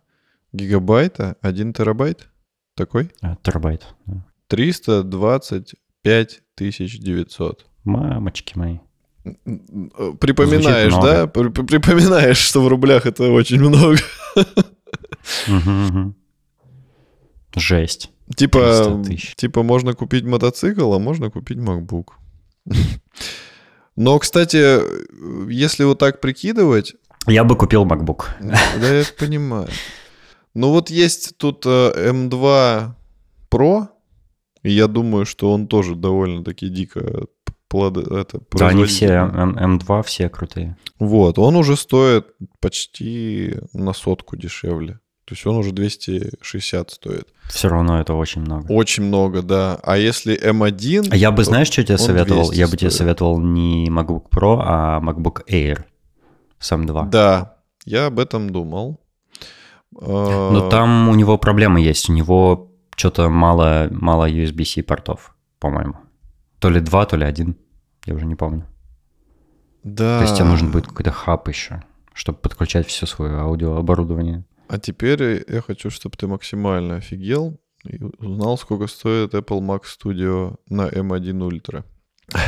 [0.53, 2.29] гигабайта, 1 терабайт,
[2.75, 3.11] такой?
[3.21, 3.85] Э, Терабайт.
[4.05, 4.23] да.
[4.47, 7.65] 325 900.
[7.83, 8.77] Мамочки мои.
[10.19, 11.27] Припоминаешь, да?
[11.27, 13.97] При- при- Припоминаешь, что в рублях это очень много.
[17.55, 18.11] Жесть.
[18.35, 19.35] Типа, 300 тысяч.
[19.35, 22.09] типа можно купить мотоцикл, а можно купить MacBook.
[23.95, 24.79] Но, кстати,
[25.51, 26.93] если вот так прикидывать,
[27.27, 28.25] Я бы купил MacBook.
[28.79, 29.67] да я понимаю.
[30.53, 32.91] Ну вот есть тут э, M2
[33.51, 33.87] Pro,
[34.63, 37.25] и я думаю, что он тоже довольно-таки дико
[37.69, 39.61] плодо- это, Да, они все, производительный.
[39.63, 40.77] М- М2 все крутые.
[40.99, 42.27] Вот, он уже стоит
[42.59, 44.99] почти на сотку дешевле.
[45.25, 47.27] То есть он уже 260 стоит.
[47.49, 48.71] Все равно это очень много.
[48.71, 49.79] Очень много, да.
[49.83, 51.09] А если M1...
[51.11, 52.47] А я бы, знаешь, что тебе советовал?
[52.47, 52.97] 200 Я бы тебе стоит.
[52.99, 55.83] советовал не MacBook Pro, а MacBook Air
[56.57, 57.09] с M2.
[57.09, 58.99] Да, я об этом думал.
[60.01, 62.09] А, Но там у него проблемы есть.
[62.09, 65.95] У него что-то мало, мало USB-C портов, по-моему.
[66.59, 67.55] То ли два, то ли один.
[68.05, 68.65] Я уже не помню.
[69.83, 70.19] Да.
[70.19, 74.45] То есть тебе нужен будет какой-то хаб еще, чтобы подключать все свое аудиооборудование.
[74.67, 80.57] А теперь я хочу, чтобы ты максимально офигел и узнал, сколько стоит Apple Mac Studio
[80.69, 81.83] на M1 Ultra.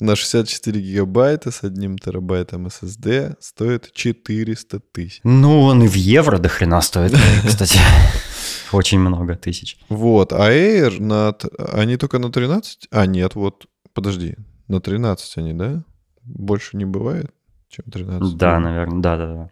[0.00, 5.20] На 64 гигабайта с одним терабайтом SSD стоит 400 тысяч.
[5.22, 7.14] Ну, он и в евро до хрена стоит,
[7.46, 7.78] кстати.
[8.72, 9.78] Очень много тысяч.
[9.88, 11.34] Вот, а Air на...
[11.72, 12.88] Они только на 13?
[12.90, 14.36] А, нет, вот, подожди,
[14.68, 15.84] на 13 они, да?
[16.22, 17.30] Больше не бывает,
[17.68, 18.36] чем 13?
[18.36, 19.50] Да, наверное, да-да-да.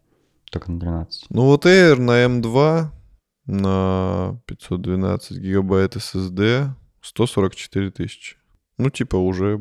[0.50, 1.26] Только на 13.
[1.30, 2.86] Ну вот Air на M2
[3.46, 6.70] на 512 гигабайт SSD
[7.02, 8.36] 144 тысячи.
[8.78, 9.60] Ну, типа уже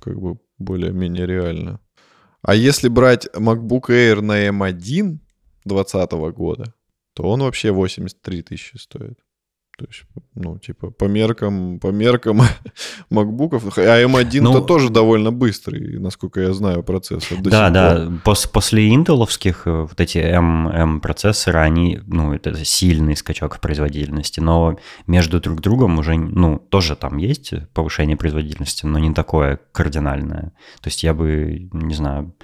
[0.00, 1.80] как бы более-менее реально.
[2.42, 5.18] А если брать MacBook Air на M1
[5.64, 6.74] 2020 года,
[7.16, 9.18] то он вообще 83 тысячи стоит.
[9.78, 12.40] То есть, ну, типа, по меркам, по меркам
[13.10, 13.76] макбуков.
[13.78, 17.38] А M1-то Ну, тоже довольно быстрый, насколько я знаю, процессор.
[17.42, 18.06] до Да, да.
[18.24, 23.60] Пос- после интеловских э, вот эти M, M процессоры, они, ну, это сильный скачок в
[23.60, 29.60] производительности, но между друг другом уже, ну, тоже там есть повышение производительности, но не такое
[29.72, 30.52] кардинальное.
[30.80, 32.34] То есть я бы, не знаю,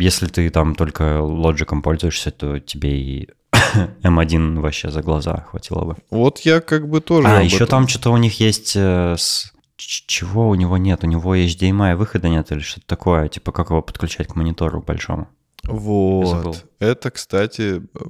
[0.00, 3.28] если ты там только лоджиком пользуешься, то тебе и
[4.02, 5.96] M1 вообще за глаза хватило бы.
[6.10, 7.28] Вот я как бы тоже...
[7.28, 8.72] А, еще этом- там что-то у них есть...
[8.76, 11.04] э, с- Чего у него нет?
[11.04, 13.28] У него HDMI выхода нет или что-то такое?
[13.28, 15.28] Типа как его подключать к монитору большому?
[15.68, 16.64] Вот.
[16.80, 18.04] Это, кстати, э,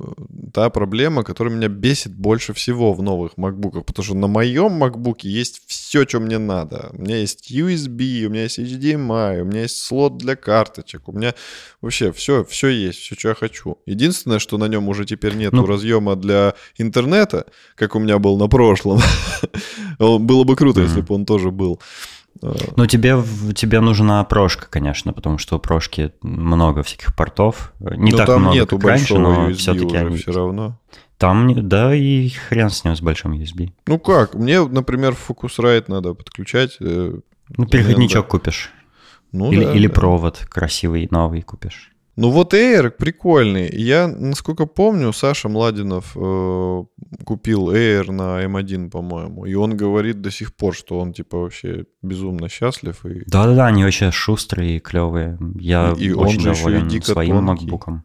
[0.55, 5.19] та проблема, которая меня бесит больше всего в новых MacBook'ах, потому что на моем MacBook
[5.25, 6.89] есть все, что мне надо.
[6.95, 11.13] У меня есть USB, у меня есть HDMI, у меня есть слот для карточек, у
[11.13, 11.35] меня
[11.83, 13.77] вообще все, все есть, все, что я хочу.
[13.85, 18.39] Единственное, что на нем уже теперь нету Ну- разъема для интернета, как у меня был
[18.39, 18.99] на прошлом.
[19.99, 21.79] Было бы круто, если бы он тоже был.
[22.41, 23.23] Э, Ну, тебе,
[23.55, 27.73] тебе нужна прошка, конечно, потому что у прошки много всяких портов.
[27.81, 30.17] Не Но так там много, нету как раньше, но USB все-таки они...
[30.17, 30.79] все равно.
[31.19, 33.73] Там, да, и хрен с ним, с большим USB.
[33.87, 34.35] Ну как?
[34.35, 36.77] Мне, например, Focusrite надо подключать.
[36.81, 37.15] э,
[37.57, 38.71] Ну, переходничок купишь.
[39.31, 39.95] Ну, или, да, или да.
[39.95, 41.92] провод красивый, новый купишь.
[42.17, 43.71] Ну вот Air прикольный.
[43.73, 46.85] Я, насколько помню, Саша Младинов э,
[47.25, 49.47] купил Air на M1, по-моему.
[49.47, 53.05] И он говорит до сих пор, что он типа вообще безумно счастлив.
[53.07, 53.23] И...
[53.27, 55.39] Да-да-да, они вообще шустрые и клевые.
[55.59, 57.67] Я и очень он доволен своим тонкий.
[57.67, 58.01] MacBook.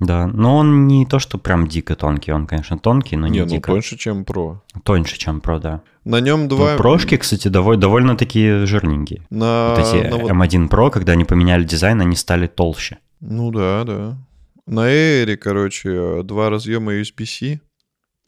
[0.00, 3.44] Да, но он не то, что прям дико тонкий, он, конечно, тонкий, но не, не
[3.44, 3.72] ну, дико.
[3.72, 4.60] тоньше, чем Pro.
[4.82, 5.82] Тоньше, чем Pro, да.
[6.04, 6.72] На нем два...
[6.72, 9.26] Ну, прошки, кстати, довольно, довольно такие жирненькие.
[9.28, 9.74] На...
[9.74, 10.30] Вот эти на вот...
[10.30, 12.96] M1 Pro, когда они поменяли дизайн, они стали толще.
[13.20, 14.18] Ну да, да.
[14.66, 17.60] На Air, короче, два разъема USB-C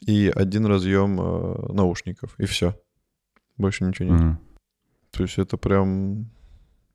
[0.01, 2.77] и один разъем э, наушников, и все.
[3.57, 4.21] Больше ничего нет.
[4.21, 4.37] Mm.
[5.13, 6.31] То есть это прям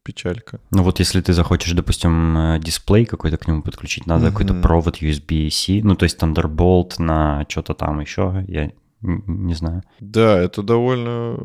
[0.04, 0.60] печалька.
[0.72, 4.32] Ну вот если ты захочешь, допустим, э, дисплей какой-то к нему подключить, надо mm-hmm.
[4.32, 9.84] какой-то провод USB-C, ну то есть Thunderbolt на что-то там еще, я не знаю.
[10.00, 11.38] Да, это довольно...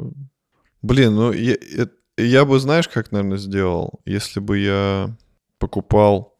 [0.80, 1.56] Блин, ну я,
[2.16, 5.16] я бы, знаешь, как, наверное, сделал, если бы я
[5.58, 6.31] покупал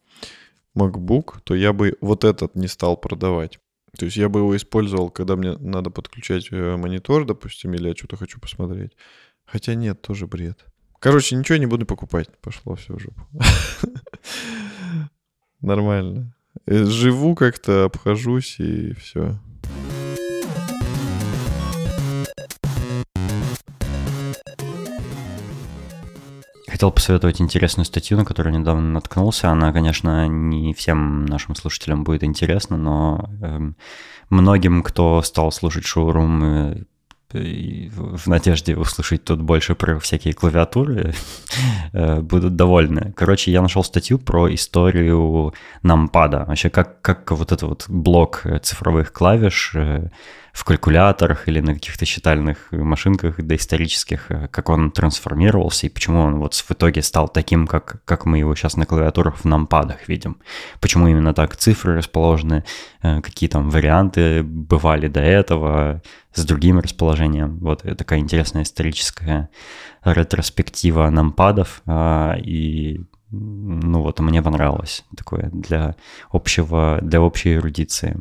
[0.77, 3.59] MacBook, то я бы вот этот не стал продавать.
[3.99, 7.95] То есть я бы его использовал, когда мне надо подключать э, монитор, допустим, или я
[7.95, 8.93] что-то хочу посмотреть.
[9.45, 10.65] Хотя нет, тоже бред.
[10.99, 12.29] Короче, ничего не буду покупать.
[12.41, 13.11] Пошло все уже.
[15.61, 16.35] Нормально.
[16.67, 19.39] Э, живу как-то, обхожусь и все.
[26.83, 29.51] Хотел посоветовать интересную статью, на которую недавно наткнулся.
[29.51, 33.61] Она, конечно, не всем нашим слушателям будет интересна, но э,
[34.31, 36.85] многим, кто стал слушать шоурум
[37.35, 41.15] э, в надежде услышать тут больше про всякие клавиатуры,
[41.93, 43.13] э, будут довольны.
[43.17, 46.45] Короче, я нашел статью про историю нампада.
[46.47, 50.09] Вообще, как, как вот этот вот блок цифровых клавиш э,
[50.53, 56.39] в калькуляторах или на каких-то считальных машинках доисторических, э, как он трансформировался и почему он
[56.39, 60.37] вот в итоге стал таким, как, как мы его сейчас на клавиатурах в нампадах видим.
[60.81, 62.65] Почему именно так цифры расположены,
[63.03, 66.03] э, какие там варианты бывали до этого
[66.35, 67.59] с другим расположением.
[67.59, 69.51] Вот такая интересная историческая
[70.05, 71.83] ретроспектива нампадов.
[71.87, 75.97] А, и ну вот мне понравилось такое для
[76.31, 78.21] общего, для общей эрудиции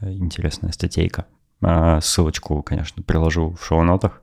[0.00, 1.26] интересная статейка.
[1.62, 4.22] А, ссылочку, конечно, приложу в шоу-нотах.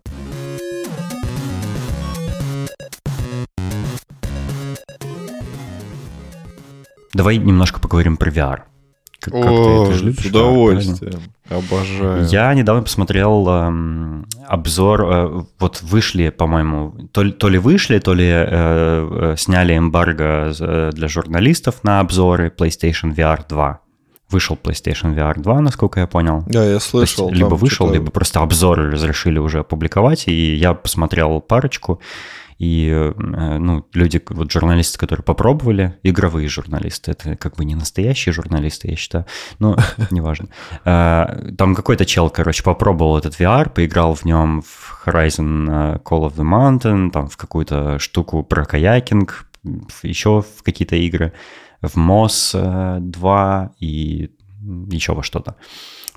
[7.13, 8.61] Давай немножко поговорим про VR.
[9.21, 10.23] Как, О, как ты это же любишь?
[10.23, 11.21] С удовольствием.
[11.47, 12.25] Да, Обожаю.
[12.25, 18.25] Я недавно посмотрел эм, обзор, э, вот вышли, по-моему, то, то ли вышли, то ли
[18.25, 23.79] э, э, сняли эмбарго э, для журналистов на обзоры PlayStation VR 2
[24.31, 26.43] вышел PlayStation VR 2, насколько я понял.
[26.47, 27.27] Да, я слышал.
[27.27, 31.99] есть, либо вышел, либо просто обзоры разрешили уже опубликовать, и я посмотрел парочку,
[32.61, 38.33] и э, ну, люди, вот журналисты, которые попробовали, игровые журналисты, это как бы не настоящие
[38.33, 39.25] журналисты, я считаю,
[39.57, 39.75] но
[40.11, 40.49] неважно.
[40.85, 46.29] Э, там какой-то чел, короче, попробовал этот VR, поиграл в нем в Horizon э, Call
[46.29, 49.47] of the Mountain, там в какую-то штуку про каякинг,
[50.03, 51.33] еще в какие-то игры
[51.81, 54.29] в МОС 2 э, и
[54.91, 55.55] еще во что-то.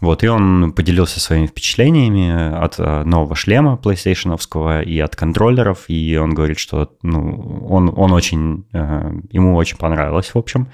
[0.01, 6.17] Вот, и он поделился своими впечатлениями от э, нового шлема PlayStation и от контроллеров, и
[6.17, 10.69] он говорит, что ну, он, он очень, э, ему очень понравилось, в общем,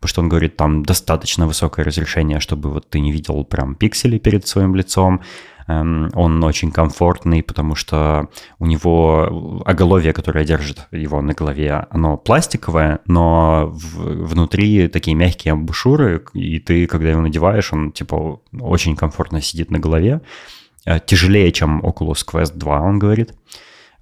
[0.00, 4.18] потому что он говорит, там достаточно высокое разрешение, чтобы вот ты не видел прям пиксели
[4.18, 5.20] перед своим лицом,
[5.68, 8.28] Эм, он очень комфортный, потому что
[8.58, 16.24] у него оголовье, которое держит его на голове, оно пластиковое, но внутри такие мягкие амбушюры,
[16.34, 20.20] и ты, когда его надеваешь, он типа очень комфортно сидит на голове.
[20.84, 23.34] Э, тяжелее, чем Oculus Quest 2, он говорит.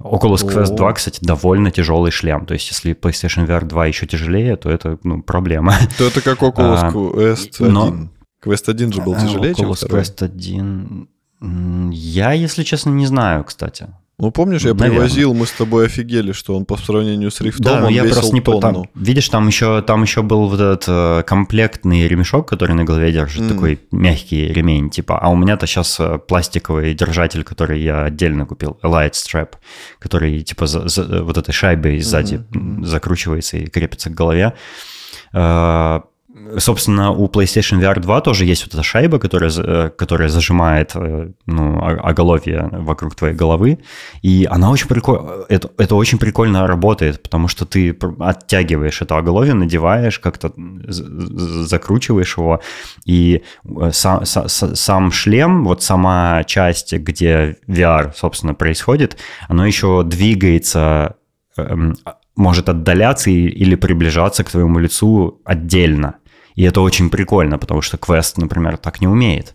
[0.00, 2.46] Oculus Quest 2, кстати, довольно тяжелый шлем.
[2.46, 5.74] То есть, если PlayStation VR 2 еще тяжелее, то это ну, проблема.
[5.98, 7.72] То это как Oculus а, Quest 1.
[7.72, 8.08] Но...
[8.44, 10.02] Quest 1 же был тяжелее, Oculus чем второй.
[10.02, 11.08] Quest 1...
[11.92, 13.88] Я, если честно, не знаю, кстати.
[14.16, 15.00] Ну, помнишь, я Наверное.
[15.00, 18.14] привозил, мы с тобой офигели, что он по сравнению с рифтом, да, он я весил
[18.14, 18.60] просто не тонну.
[18.60, 23.10] Там, видишь, там еще, там еще был вот этот э, комплектный ремешок, который на голове
[23.10, 23.48] держит, mm.
[23.48, 25.18] такой мягкий ремень, типа.
[25.18, 29.54] А у меня-то сейчас э, пластиковый держатель, который я отдельно купил, Light Strap,
[29.98, 32.84] который типа за, за, вот этой шайбой сзади mm-hmm.
[32.84, 34.54] закручивается и крепится к голове.
[35.32, 36.02] Э,
[36.58, 41.30] Собственно, у PlayStation VR 2 тоже есть вот эта шайба, которая, э, которая зажимает э,
[41.46, 43.78] ну, оголовье вокруг твоей головы.
[44.22, 45.44] И она очень прикольно...
[45.48, 50.52] Это, это очень прикольно работает, потому что ты оттягиваешь это оголовье, надеваешь, как-то
[50.88, 52.60] закручиваешь его.
[53.04, 59.16] И э, сам, сам шлем, вот сама часть, где VR, собственно, происходит,
[59.48, 61.16] она еще двигается
[61.56, 61.96] эм,
[62.36, 66.16] может отдаляться или приближаться к твоему лицу отдельно.
[66.54, 69.54] И это очень прикольно, потому что квест, например, так не умеет.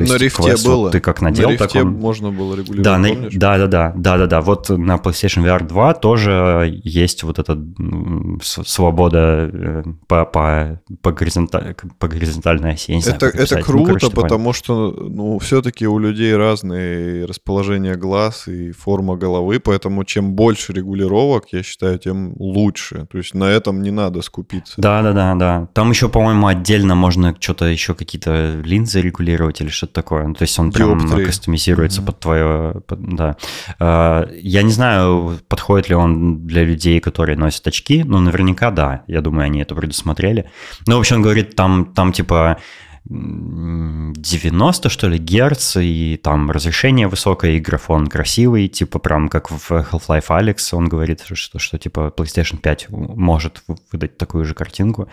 [0.00, 0.76] То есть на рифте квест, было.
[0.76, 1.92] Вот ты как надел, на так он...
[1.92, 3.34] можно было регулировать, да, помнишь?
[3.34, 4.40] да, да, да, да, да, да.
[4.40, 7.62] Вот на PlayStation VR 2 тоже есть вот эта
[8.40, 12.92] свобода э, по, по, по, горизонталь, по горизонтальной оси.
[12.92, 17.94] это, знаю, это ну, круто, ну, короче, потому что ну, все-таки у людей разные расположения
[17.96, 23.06] глаз и форма головы, поэтому чем больше регулировок, я считаю, тем лучше.
[23.10, 24.74] То есть на этом не надо скупиться.
[24.78, 25.68] Да, да, да, да.
[25.74, 30.26] Там еще, по-моему, отдельно можно что-то еще какие-то линзы регулировать или что-то что-то такое.
[30.26, 31.26] Ну, то есть он прям Диоптрии.
[31.26, 32.06] кастомизируется mm-hmm.
[32.06, 32.80] под твое...
[32.86, 33.36] Под, да.
[33.78, 39.02] А, я не знаю, подходит ли он для людей, которые носят очки, но наверняка да.
[39.06, 40.50] Я думаю, они это предусмотрели.
[40.86, 42.58] Ну, в общем, он говорит, там, там типа
[43.08, 49.70] 90, что ли, герц, и там разрешение высокое, и графон красивый, типа прям как в
[49.70, 53.62] Half-Life Alex он говорит, что, что типа PlayStation 5 может
[53.92, 55.08] выдать такую же картинку.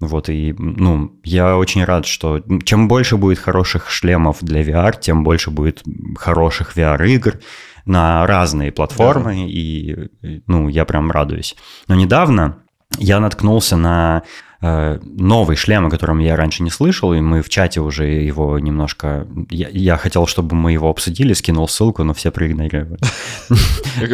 [0.00, 5.24] Вот, и, ну, я очень рад, что чем больше будет хороших шлемов для VR, тем
[5.24, 5.82] больше будет
[6.16, 7.40] хороших VR-игр
[7.84, 9.40] на разные платформы, да.
[9.40, 10.08] и,
[10.46, 11.56] ну, я прям радуюсь.
[11.88, 12.58] Но недавно
[12.98, 14.22] я наткнулся на
[14.60, 19.26] новый шлем, о котором я раньше не слышал, и мы в чате уже его немножко...
[19.50, 22.98] Я, я хотел, чтобы мы его обсудили, скинул ссылку, но все проигнорировали.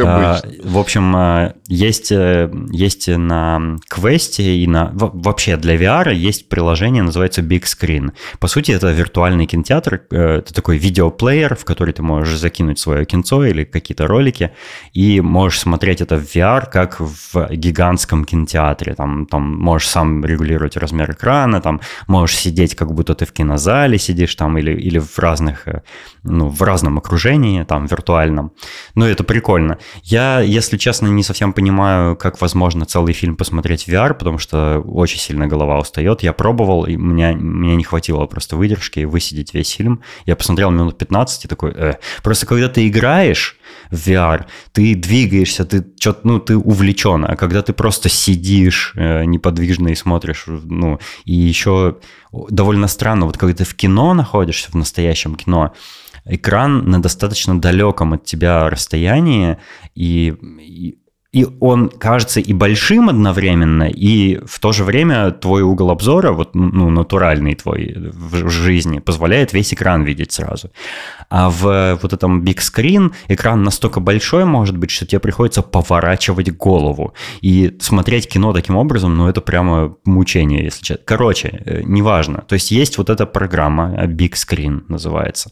[0.06, 4.90] А, в общем, э, есть, э, есть на квесте и на...
[4.92, 8.12] Вообще для VR есть приложение, называется Big Screen.
[8.38, 13.44] По сути, это виртуальный кинотеатр, это такой видеоплеер, в который ты можешь закинуть свое кинцо
[13.44, 14.52] или какие-то ролики,
[14.92, 18.94] и можешь смотреть это в VR, как в гигантском кинотеатре.
[18.94, 23.98] Там, там можешь сам регулировать размер экрана, там можешь сидеть, как будто ты в кинозале
[23.98, 25.82] сидишь там или, или в разных, э,
[26.22, 28.52] ну, в разном окружении, там, виртуальном.
[28.94, 29.78] Ну, это прикольно.
[30.02, 34.80] Я, если честно, не совсем понимаю, как возможно целый фильм посмотреть в VR, потому что
[34.80, 36.22] очень сильно голова устает.
[36.22, 40.02] Я пробовал, и меня, мне не хватило просто выдержки высидеть весь фильм.
[40.26, 41.94] Я посмотрел минут 15 и такой, э.
[42.22, 43.58] Просто когда ты играешь,
[43.90, 49.24] в VR, ты двигаешься, ты что-то, ну, ты увлечен, а когда ты просто сидишь э,
[49.24, 51.98] неподвижно и смотришь, ну, и еще
[52.32, 55.72] довольно странно, вот когда ты в кино находишься, в настоящем кино,
[56.24, 59.58] экран на достаточно далеком от тебя расстоянии,
[59.94, 60.98] и, и
[61.34, 66.54] и он кажется и большим одновременно, и в то же время твой угол обзора, вот,
[66.54, 70.70] ну, натуральный твой в жизни, позволяет весь экран видеть сразу.
[71.30, 76.56] А в вот этом big screen экран настолько большой может быть, что тебе приходится поворачивать
[76.56, 77.14] голову.
[77.42, 81.02] И смотреть кино таким образом, ну, это прямо мучение, если честно.
[81.04, 82.44] Короче, э, неважно.
[82.46, 85.50] То есть есть вот эта программа, big screen называется.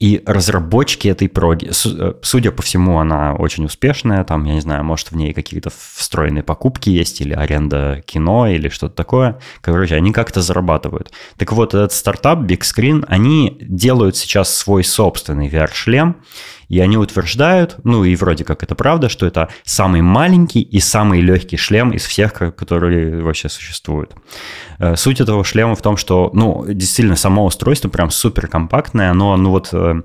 [0.00, 4.22] И разработчики этой проги, э, судя по всему, она очень успешная.
[4.22, 8.68] Там, я не знаю, может, в ней какие-то встроенные покупки есть, или аренда кино, или
[8.68, 9.40] что-то такое.
[9.60, 11.10] Короче, они как-то зарабатывают.
[11.36, 16.16] Так вот, этот стартап Big Screen, они делают сейчас свой собственный VR-шлем,
[16.68, 21.22] и они утверждают, ну и вроде как это правда, что это самый маленький и самый
[21.22, 24.14] легкий шлем из всех, которые вообще существуют.
[24.78, 29.36] Э, суть этого шлема в том, что, ну, действительно, само устройство прям супер компактное, оно,
[29.36, 30.02] ну вот, э,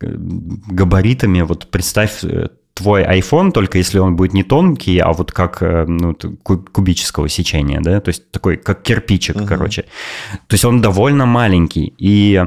[0.00, 5.60] габаритами, вот представь э, твой iPhone, только если он будет не тонкий, а вот как
[5.60, 6.14] ну,
[6.44, 9.46] кубического сечения, да, то есть такой, как кирпичик, uh-huh.
[9.46, 9.82] короче.
[10.46, 12.42] То есть он довольно маленький, и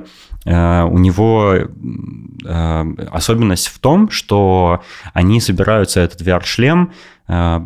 [0.46, 6.92] Э, у него э, особенность в том, что они собираются этот VR-шлем
[7.28, 7.60] э,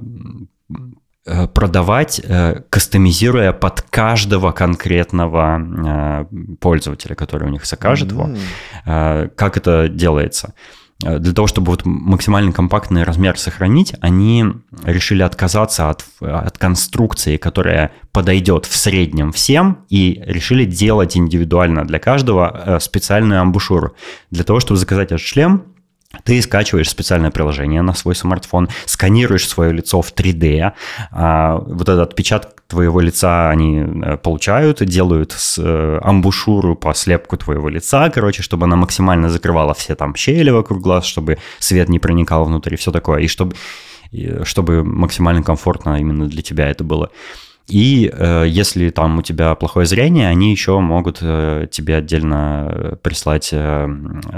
[1.54, 2.22] продавать,
[2.70, 6.28] кастомизируя под каждого конкретного
[6.60, 9.22] пользователя, который у них закажет mm-hmm.
[9.24, 9.32] его.
[9.36, 10.54] Как это делается?
[11.04, 14.46] Э, для того, чтобы вот максимально компактный размер сохранить, они
[14.84, 22.00] решили отказаться от, от конструкции, которая подойдет в среднем всем, и решили делать индивидуально для
[22.00, 23.96] каждого э, специальную амбушюру.
[24.32, 25.66] Для того, чтобы заказать этот шлем,
[26.24, 30.72] ты скачиваешь специальное приложение на свой смартфон, сканируешь свое лицо в 3D,
[31.12, 37.38] а, вот этот отпечаток твоего лица они э, получают, делают с, э, амбушюру по слепку
[37.38, 42.00] твоего лица, короче, чтобы она максимально закрывала все там щели вокруг глаз, чтобы свет не
[42.00, 43.56] проникал внутрь и все такое, и чтобы,
[44.12, 47.10] и чтобы максимально комфортно именно для тебя это было.
[47.68, 52.96] И э, если там у тебя плохое зрение, они еще могут э, тебе отдельно э,
[52.96, 53.88] прислать э,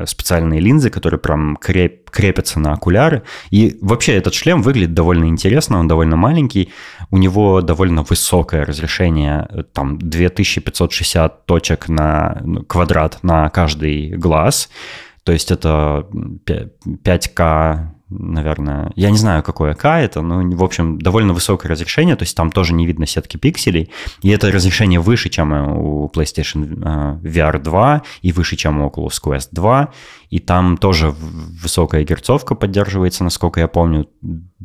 [0.06, 3.22] специальные линзы, которые прям креп, крепятся на окуляры.
[3.52, 6.72] И вообще этот шлем выглядит довольно интересно, он довольно маленький,
[7.12, 14.70] у него довольно высокое разрешение, э, там 2560 точек на ну, квадрат на каждый глаз.
[15.24, 16.08] То есть это
[16.48, 22.24] 5К наверное, я не знаю, какое К это, но, в общем, довольно высокое разрешение, то
[22.24, 23.92] есть там тоже не видно сетки пикселей,
[24.22, 29.50] и это разрешение выше, чем у PlayStation VR 2 и выше, чем у Oculus Quest
[29.52, 29.90] 2,
[30.30, 34.08] и там тоже высокая герцовка поддерживается, насколько я помню,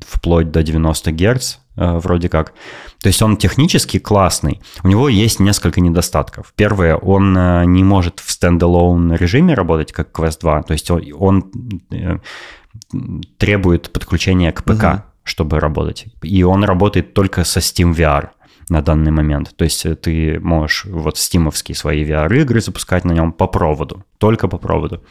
[0.07, 2.53] вплоть до 90 Гц э, вроде как.
[3.01, 4.61] То есть он технически классный.
[4.83, 6.53] У него есть несколько недостатков.
[6.57, 10.63] Первое, он э, не может в стендалone режиме работать, как Quest 2.
[10.65, 11.53] То есть он, он
[11.91, 12.19] э,
[13.39, 15.03] требует подключения к ПК, угу.
[15.25, 16.07] чтобы работать.
[16.23, 18.31] И он работает только со Steam VR
[18.69, 19.55] на данный момент.
[19.57, 24.57] То есть ты можешь вот стимовские свои VR-игры запускать на нем по проводу только по
[24.57, 25.03] проводу.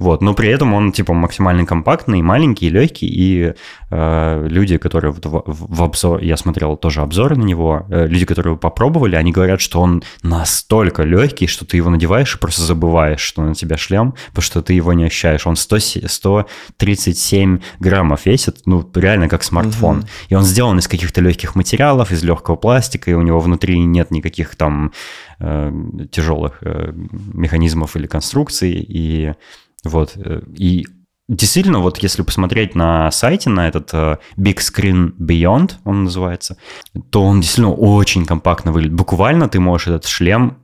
[0.00, 3.54] Вот, но при этом он типа максимально компактный, маленький, легкий, и
[3.90, 8.26] э, люди, которые в, в, в обзор, я смотрел тоже обзоры на него, э, люди,
[8.26, 13.20] которые попробовали, они говорят, что он настолько легкий, что ты его надеваешь и просто забываешь,
[13.20, 15.46] что на тебя шлем, потому что ты его не ощущаешь.
[15.46, 15.78] Он 100,
[16.08, 19.98] 137 граммов весит, ну реально как смартфон.
[19.98, 20.06] Угу.
[20.30, 24.10] И он сделан из каких-то легких материалов, из легкого пластика, и у него внутри нет
[24.10, 24.92] никаких там
[25.38, 25.72] э,
[26.10, 28.72] тяжелых э, механизмов или конструкций.
[28.72, 29.34] И
[29.84, 30.86] вот, э, и
[31.28, 36.56] действительно, вот если посмотреть на сайте, на этот uh, Big Screen Beyond, он называется,
[37.10, 38.96] то он действительно очень компактно выглядит.
[38.96, 40.58] Буквально ты можешь этот шлем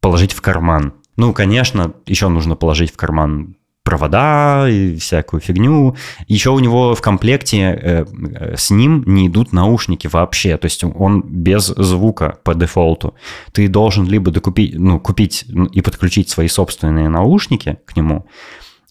[0.00, 0.94] положить в карман.
[1.16, 3.56] Ну, конечно, еще нужно положить в карман
[3.90, 5.96] провода и всякую фигню.
[6.28, 10.84] Еще у него в комплекте э, э, с ним не идут наушники вообще, то есть
[10.84, 13.14] он без звука по дефолту.
[13.52, 18.26] Ты должен либо докупить, ну, купить и подключить свои собственные наушники к нему,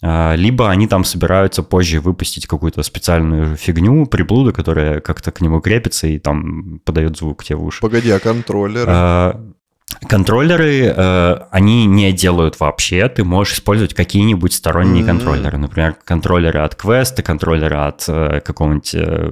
[0.02, 5.62] э, либо они там собираются позже выпустить какую-то специальную фигню, приблуду, которая как-то к нему
[5.62, 7.80] крепится и там подает звук тебе в уши.
[7.80, 8.92] Погоди, а контроллеры?
[8.94, 9.42] А,
[10.08, 13.10] Контроллеры, э, они не делают вообще.
[13.10, 15.08] Ты можешь использовать какие-нибудь сторонние mm-hmm.
[15.08, 15.58] контроллеры.
[15.58, 19.32] Например, контроллеры от Quest, контроллеры от э, какого-нибудь э,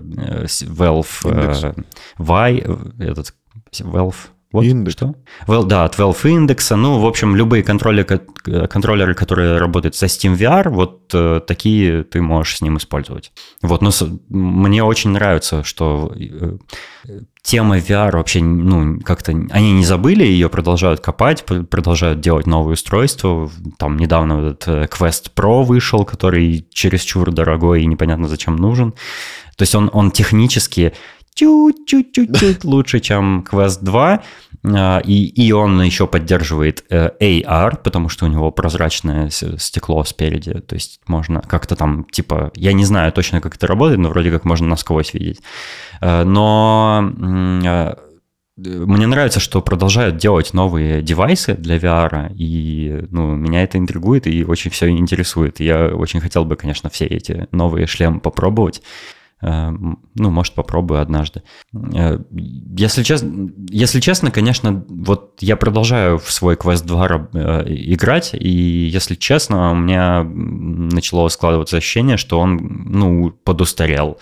[0.64, 1.74] Valve э,
[2.18, 2.64] Y,
[3.00, 3.34] этот
[3.72, 4.16] Valve
[4.52, 4.94] вот Индекс.
[4.94, 5.16] что?
[5.46, 6.76] Well, да, от Valve Index.
[6.76, 8.22] Ну, в общем, любые контроллеры,
[8.70, 13.34] контроллеры, которые работают со Steam VR, вот э, такие ты можешь с ним использовать.
[13.62, 16.58] Вот, но с, мне очень нравится, что э,
[17.42, 23.50] тема VR вообще, ну, как-то они не забыли, ее продолжают копать, продолжают делать новые устройства.
[23.78, 28.94] Там недавно этот э, Quest Pro вышел, который чересчур дорогой и непонятно зачем нужен.
[29.58, 30.94] То есть он, он технически
[31.38, 34.24] чуть-чуть-чуть лучше, чем Quest 2.
[34.66, 40.54] А, и, и он еще поддерживает э, AR, потому что у него прозрачное стекло спереди.
[40.54, 44.32] То есть можно как-то там, типа, я не знаю точно, как это работает, но вроде
[44.32, 45.42] как можно насквозь видеть.
[46.02, 47.14] Э, но
[47.64, 47.96] э,
[48.58, 54.44] мне нравится, что продолжают делать новые девайсы для VR, и ну, меня это интригует и
[54.44, 55.60] очень все интересует.
[55.60, 58.82] Я очень хотел бы, конечно, все эти новые шлемы попробовать.
[59.42, 59.70] Э,
[60.16, 61.44] ну, может, попробую однажды.
[61.94, 62.20] Э,
[62.76, 68.50] если честно, если честно, конечно, вот я продолжаю в свой Quest 2 э, играть, и
[68.50, 74.18] если честно, у меня начало складываться ощущение, что он, ну, подустарел.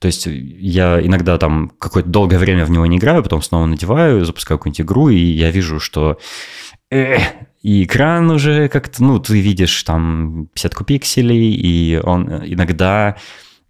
[0.00, 4.24] То есть я иногда там какое-то долгое время в него не играю, потом снова надеваю,
[4.24, 6.18] запускаю какую-нибудь игру, и я вижу, что
[6.90, 13.16] и экран уже как-то, ну, ты видишь там 50 пикселей, и он иногда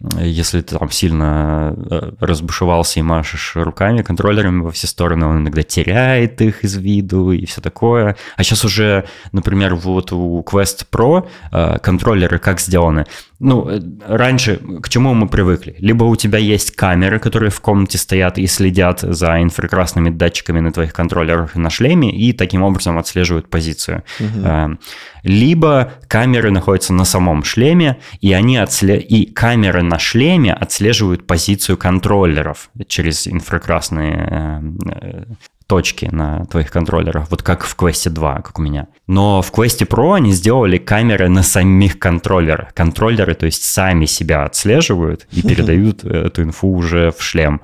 [0.00, 5.62] если ты там сильно э, разбушевался и машешь руками, контроллерами во все стороны, он иногда
[5.62, 8.16] теряет их из виду и все такое.
[8.36, 13.06] А сейчас уже, например, вот у Quest Pro э, контроллеры как сделаны?
[13.40, 15.76] Ну, э, раньше к чему мы привыкли?
[15.78, 20.72] Либо у тебя есть камеры, которые в комнате стоят и следят за инфракрасными датчиками на
[20.72, 24.02] твоих контроллерах и на шлеме, и таким образом отслеживают позицию.
[24.18, 24.78] Угу.
[25.22, 28.98] Либо камеры находятся на самом шлеме, и они отсле...
[28.98, 35.24] и камеры на шлеме отслеживают позицию контроллеров через инфракрасные э,
[35.68, 38.88] точки на твоих контроллерах, вот как в Quest 2, как у меня.
[39.06, 42.72] Но в Quest Pro они сделали камеры на самих контроллерах.
[42.74, 47.60] Контроллеры, то есть сами себя отслеживают и передают эту инфу уже в шлем.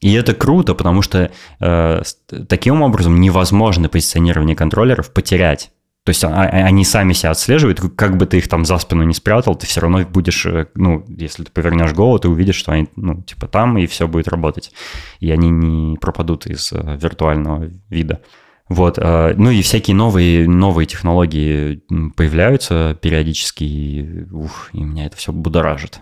[0.00, 1.30] И это круто, потому что
[1.60, 2.02] э,
[2.48, 5.70] таким образом невозможно позиционирование контроллеров потерять.
[6.04, 9.02] То есть а, а, они сами себя отслеживают, как бы ты их там за спину
[9.02, 12.72] не спрятал, ты все равно будешь, э, ну, если ты повернешь голову, ты увидишь, что
[12.72, 14.72] они, ну, типа там, и все будет работать.
[15.20, 18.22] И они не пропадут из э, виртуального вида.
[18.70, 21.82] Вот, э, ну и всякие новые, новые технологии
[22.16, 26.00] появляются периодически, и, ух, и меня это все будоражит.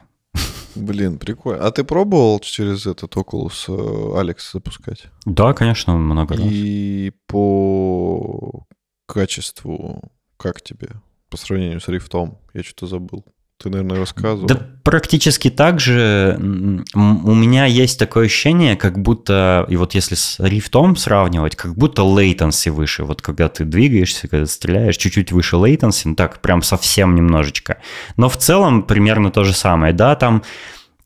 [0.76, 1.66] Блин, прикольно.
[1.66, 5.06] А ты пробовал через этот Oculus Алекс запускать?
[5.24, 6.46] Да, конечно, много раз.
[6.48, 8.67] И по
[9.12, 10.88] качеству как тебе
[11.30, 12.38] по сравнению с рифтом?
[12.54, 13.24] Я что-то забыл.
[13.58, 14.46] Ты, наверное, рассказывал.
[14.46, 14.54] Да
[14.84, 16.36] практически так же.
[16.94, 22.02] У меня есть такое ощущение, как будто, и вот если с рифтом сравнивать, как будто
[22.02, 23.04] latency выше.
[23.04, 27.78] Вот когда ты двигаешься, когда стреляешь, чуть-чуть выше latency, ну так прям совсем немножечко.
[28.16, 29.92] Но в целом примерно то же самое.
[29.92, 30.44] Да, там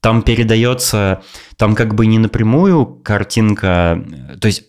[0.00, 1.22] там передается,
[1.56, 4.04] там как бы не напрямую картинка,
[4.40, 4.64] то есть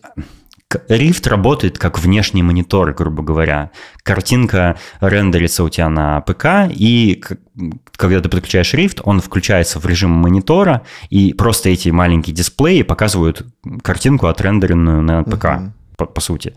[0.88, 3.70] Rift работает как внешний монитор, грубо говоря.
[4.02, 7.22] Картинка рендерится у тебя на ПК, и
[7.96, 13.46] когда ты подключаешь Rift, он включается в режим монитора, и просто эти маленькие дисплеи показывают
[13.82, 15.44] картинку, отрендеренную на ПК.
[15.44, 15.70] Uh-huh.
[15.96, 16.56] По, по сути.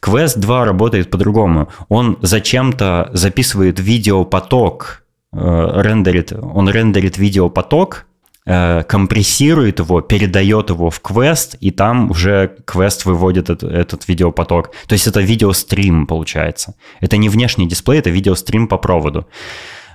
[0.00, 1.68] Quest 2 работает по-другому.
[1.88, 5.02] Он зачем-то записывает видеопоток,
[5.32, 5.38] э,
[5.82, 8.06] рендерит, он рендерит видеопоток,
[8.46, 14.70] компрессирует его, передает его в квест, и там уже квест выводит этот, этот видеопоток.
[14.86, 16.74] То есть это видеострим получается.
[17.00, 19.26] Это не внешний дисплей, это видеострим по проводу.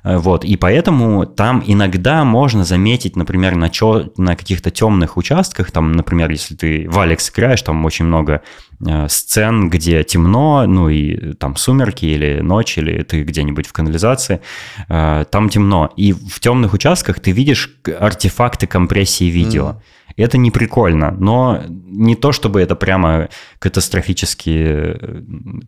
[0.04, 5.72] Э, вот, и поэтому там иногда можно заметить, например, на, чё, на каких-то темных участках,
[5.72, 8.42] там, например, если ты в Алекс играешь, там очень много
[8.86, 14.42] э, сцен, где темно, ну и там сумерки или ночь, или ты где-нибудь в канализации,
[14.90, 15.92] э, там темно.
[15.96, 19.66] И в темных участках ты видишь артефакты компрессии видео.
[19.66, 19.76] Mm.
[20.16, 25.22] Это не прикольно, но не то, чтобы это прямо катастрофически э,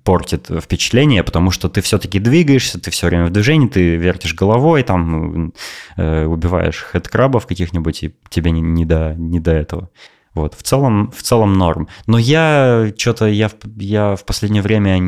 [0.04, 4.84] портит впечатление, потому что ты все-таки двигаешься, ты все время в движении, ты вертишь головой,
[4.84, 5.54] там
[5.98, 9.90] э, убиваешь хедкрабов каких-нибудь, и тебе не, не, до, не до этого.
[10.36, 11.88] Вот, в целом, в целом норм.
[12.08, 15.00] Но я что-то, я, я в последнее время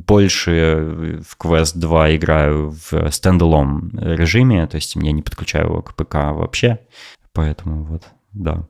[0.00, 5.94] больше в Quest 2 играю в стендалон режиме, то есть я не подключаю его к
[5.94, 6.78] ПК вообще,
[7.34, 8.66] поэтому вот, да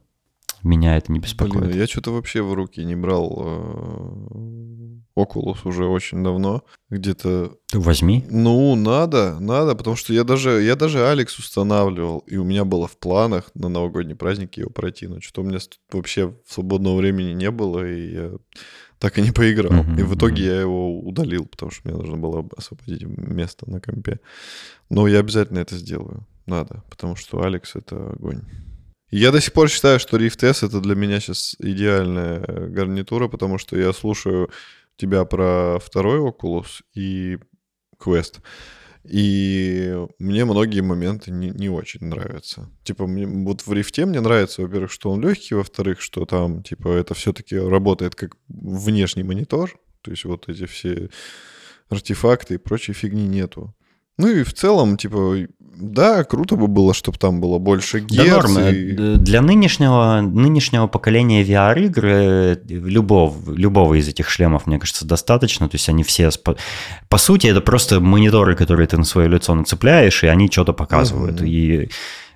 [0.63, 1.65] меня это не беспокоит.
[1.65, 6.65] Блин, я что-то вообще в руки не брал э, Oculus уже очень давно.
[6.89, 7.57] Где-то...
[7.73, 8.25] Возьми.
[8.31, 12.87] Ну, надо, надо, потому что я даже, я даже Алекс устанавливал, и у меня было
[12.87, 15.59] в планах на новогодний праздник его пройти, но что-то у меня
[15.91, 18.33] вообще свободного времени не было, и я
[18.99, 19.73] так и не поиграл.
[19.73, 20.55] Uh-huh, и в итоге uh-huh.
[20.55, 24.21] я его удалил, потому что мне нужно было освободить место на компе.
[24.91, 26.25] Но я обязательно это сделаю.
[26.47, 28.43] Надо, потому что Алекс— это огонь.
[29.13, 33.59] Я до сих пор считаю, что Rift S это для меня сейчас идеальная гарнитура, потому
[33.59, 34.51] что я слушаю
[34.97, 37.39] тебя про второй Oculus и
[38.03, 38.41] Quest.
[39.05, 42.71] И мне многие моменты не, не очень нравятся.
[42.85, 46.89] Типа, мне, вот в рифте мне нравится, во-первых, что он легкий, во-вторых, что там, типа,
[46.89, 49.79] это все-таки работает как внешний монитор.
[50.01, 51.11] То есть вот эти все
[51.91, 53.75] артефакты и прочей фигни нету.
[54.19, 58.27] Ну и в целом, типа, да, круто бы было, чтобы там было больше герц.
[58.27, 58.75] Да, норм.
[58.75, 59.17] И...
[59.17, 65.69] Для нынешнего, нынешнего поколения VR-игр э, любого, любого из этих шлемов, мне кажется, достаточно.
[65.69, 66.31] То есть они все...
[67.09, 71.41] По сути, это просто мониторы, которые ты на свое лицо нацепляешь, и они что-то показывают.
[71.41, 71.49] Угу.
[71.49, 71.89] И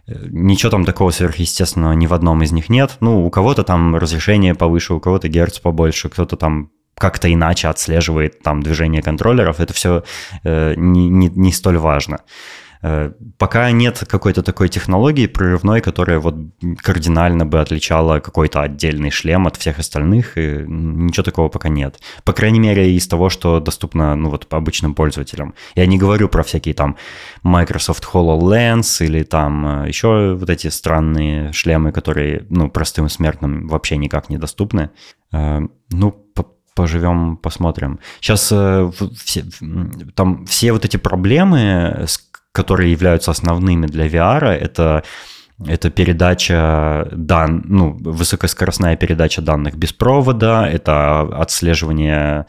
[0.06, 2.96] э, Ничего там такого сверхъестественного ни в одном из них нет.
[3.00, 8.42] Ну, у кого-то там разрешение повыше, у кого-то герц побольше, кто-то там как-то иначе отслеживает
[8.42, 10.04] там движение контроллеров, это все
[10.44, 12.18] э, не, не, не столь важно.
[12.82, 16.36] Э, пока нет какой-то такой технологии прорывной, которая вот
[16.78, 22.00] кардинально бы отличала какой-то отдельный шлем от всех остальных, и ничего такого пока нет.
[22.24, 25.54] По крайней мере, из того, что доступно ну, вот, обычным пользователям.
[25.74, 26.96] Я не говорю про всякие там
[27.42, 33.96] Microsoft HoloLens или там э, еще вот эти странные шлемы, которые ну, простым смертным вообще
[33.96, 34.90] никак не доступны.
[35.32, 36.25] Э, ну,
[36.76, 37.98] поживем, посмотрим.
[38.20, 38.90] Сейчас э,
[39.24, 39.44] все,
[40.14, 42.06] там все вот эти проблемы,
[42.52, 45.02] которые являются основными для VR, это
[45.66, 52.44] это передача дан, ну, высокоскоростная передача данных без провода, это отслеживание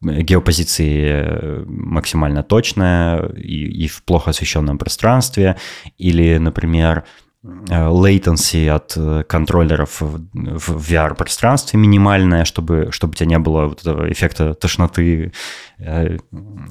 [0.00, 5.56] геопозиции максимально точное и, и в плохо освещенном пространстве,
[5.98, 7.27] или, например, Э,
[7.68, 14.10] latency от э, контроллеров в VR-пространстве минимальная, чтобы, чтобы у тебя не было вот этого
[14.10, 15.32] эффекта тошноты
[15.78, 16.16] э,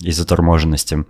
[0.01, 1.05] и заторможенности.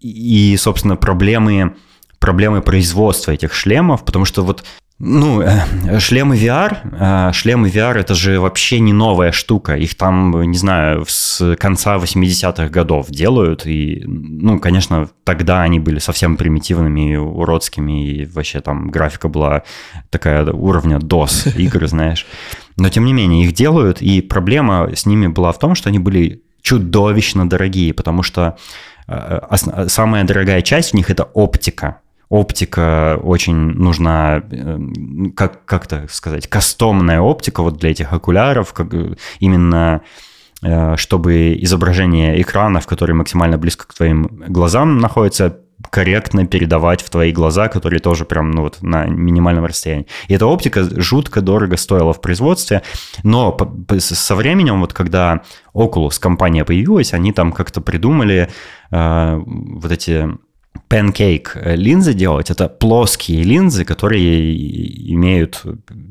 [0.00, 1.76] И, собственно, проблемы,
[2.18, 4.64] проблемы производства этих шлемов, потому что вот
[5.02, 9.74] ну, э, шлемы VR, э, шлемы VR это же вообще не новая штука.
[9.74, 13.66] Их там, не знаю, с конца 80-х годов делают.
[13.66, 19.62] И, ну, конечно, тогда они были совсем примитивными, уродскими, и вообще там графика была
[20.10, 22.26] такая уровня DOS игры, знаешь.
[22.76, 25.98] Но, тем не менее, их делают, и проблема с ними была в том, что они
[25.98, 28.58] были чудовищно дорогие, потому что
[29.08, 29.40] э,
[29.88, 32.00] самая дорогая часть в них это оптика
[32.30, 34.78] оптика очень нужна, э,
[35.36, 38.94] как, как то сказать, кастомная оптика вот для этих окуляров, как
[39.40, 40.00] именно
[40.62, 45.58] э, чтобы изображение экранов, которые максимально близко к твоим глазам находятся,
[45.90, 50.06] корректно передавать в твои глаза, которые тоже прям ну, вот на минимальном расстоянии.
[50.28, 52.82] И эта оптика жутко дорого стоила в производстве,
[53.24, 53.56] но
[53.98, 55.40] со временем, вот когда
[55.74, 58.50] Oculus компания появилась, они там как-то придумали
[58.90, 60.28] э, вот эти
[60.88, 62.50] pancake э, линзы делать.
[62.50, 65.62] Это плоские линзы, которые имеют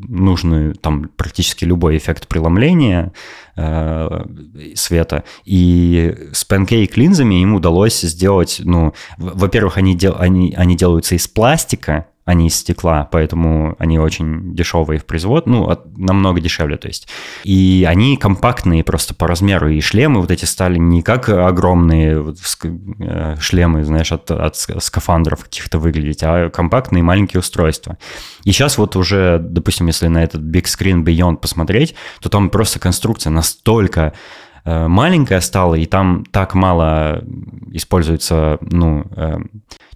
[0.08, 3.12] нужный там практически любой эффект преломления
[3.56, 4.26] э,
[4.76, 5.24] света.
[5.46, 11.28] И с pancake линзами им удалось сделать, ну, во-первых, они, дел, они, они делаются из
[11.28, 16.88] пластика, они из стекла, поэтому они очень дешевые в производ, ну, от, намного дешевле, то
[16.88, 17.08] есть.
[17.44, 22.38] И они компактные просто по размеру, и шлемы вот эти стали не как огромные вот,
[23.00, 27.98] э, шлемы, знаешь, от, от скафандров каких-то выглядеть, а компактные маленькие устройства.
[28.44, 32.80] И сейчас вот уже, допустим, если на этот Big Screen Beyond посмотреть, то там просто
[32.80, 34.14] конструкция настолько
[34.66, 37.24] э, маленькая стала, и там так мало
[37.72, 39.40] используется, ну, э,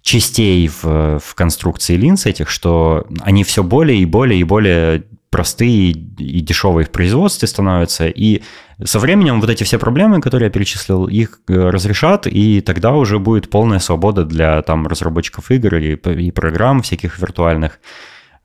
[0.04, 5.92] частей в, в конструкции линз этих, что они все более и более и более простые
[5.92, 8.44] и дешевые в производстве становятся, и
[8.84, 13.18] со временем вот эти все проблемы, которые я перечислил, их э, разрешат, и тогда уже
[13.18, 17.80] будет полная свобода для там разработчиков игр и, и программ всяких виртуальных,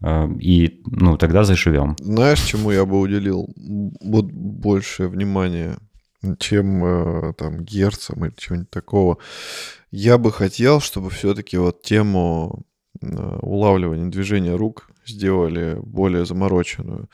[0.01, 1.97] э, и ну тогда заживем.
[1.99, 3.49] Знаешь, чему я бы уделил
[4.01, 5.77] вот большее внимание,
[6.39, 9.19] чем э, там герцам или чего-нибудь такого?
[9.91, 12.67] Я бы хотел, чтобы все-таки вот тему
[13.01, 17.09] э, улавливания движения рук сделали более замороченную.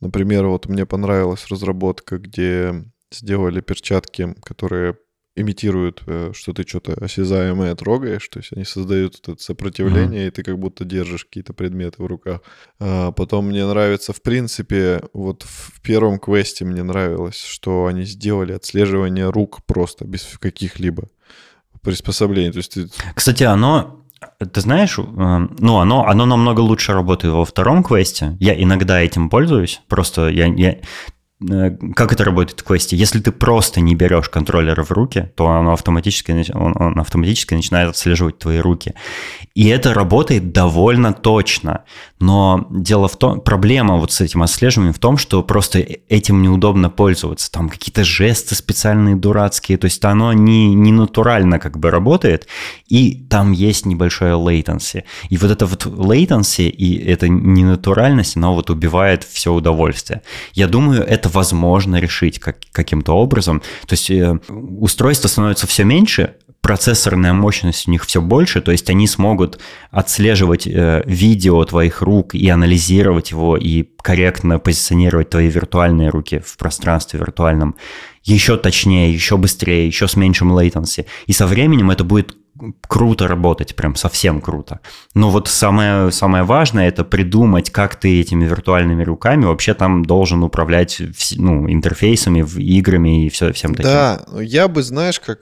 [0.00, 4.96] Например, вот мне понравилась разработка, где сделали перчатки, которые
[5.36, 10.28] имитируют, э, что ты что-то осязаемое трогаешь, то есть они создают это сопротивление, mm-hmm.
[10.28, 12.40] и ты как будто держишь какие-то предметы в руках.
[12.80, 18.52] А потом мне нравится, в принципе, вот в первом квесте мне нравилось, что они сделали
[18.52, 21.08] отслеживание рук просто без каких-либо
[21.86, 22.52] приспособление.
[22.52, 22.88] То есть ты...
[23.14, 24.02] Кстати, оно
[24.52, 28.36] ты знаешь, э, ну, оно, оно намного лучше работает во втором квесте.
[28.40, 29.80] Я иногда этим пользуюсь.
[29.88, 30.76] Просто я, я,
[31.38, 32.96] как это работает в квесте?
[32.96, 37.90] Если ты просто не берешь контроллер в руки, то оно автоматически, он, он автоматически начинает
[37.90, 38.94] отслеживать твои руки.
[39.54, 41.84] И это работает довольно точно.
[42.18, 46.88] Но дело в том, проблема вот с этим отслеживанием в том, что просто этим неудобно
[46.88, 47.52] пользоваться.
[47.52, 52.46] Там какие-то жесты специальные дурацкие, то есть оно не, не натурально как бы работает,
[52.88, 55.04] и там есть небольшое latency.
[55.28, 60.22] И вот это вот latency и эта ненатуральность, оно вот убивает все удовольствие.
[60.54, 63.60] Я думаю, это это возможно решить как, каким-то образом.
[63.86, 68.90] То есть э, устройства становятся все меньше, процессорная мощность у них все больше, то есть
[68.90, 69.60] они смогут
[69.90, 76.56] отслеживать э, видео твоих рук и анализировать его, и корректно позиционировать твои виртуальные руки в
[76.56, 77.76] пространстве виртуальном
[78.24, 81.06] еще точнее, еще быстрее, еще с меньшим latency.
[81.26, 82.34] И со временем это будет
[82.86, 84.80] круто работать, прям совсем круто.
[85.14, 90.42] Но вот самое, самое важное это придумать, как ты этими виртуальными руками вообще там должен
[90.42, 91.00] управлять
[91.36, 93.90] ну, интерфейсами, играми и все, всем таким.
[93.90, 95.40] Да, я бы, знаешь, как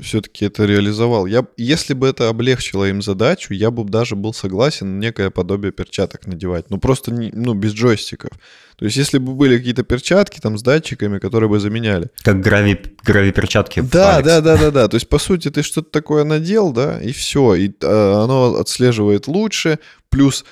[0.00, 1.26] все-таки это реализовал.
[1.26, 6.26] Я, если бы это облегчило им задачу, я бы даже был согласен некое подобие перчаток
[6.26, 6.70] надевать.
[6.70, 8.30] Ну просто не, ну, без джойстиков.
[8.76, 12.10] То есть, если бы были какие-то перчатки там с датчиками, которые бы заменяли.
[12.22, 13.80] Как грави, грави перчатки.
[13.80, 14.88] Да, да, да, да, да.
[14.88, 17.54] То есть, по сути, ты что-то такое надел, да, и все.
[17.54, 19.78] И а, оно отслеживает лучше.
[20.10, 20.44] Плюс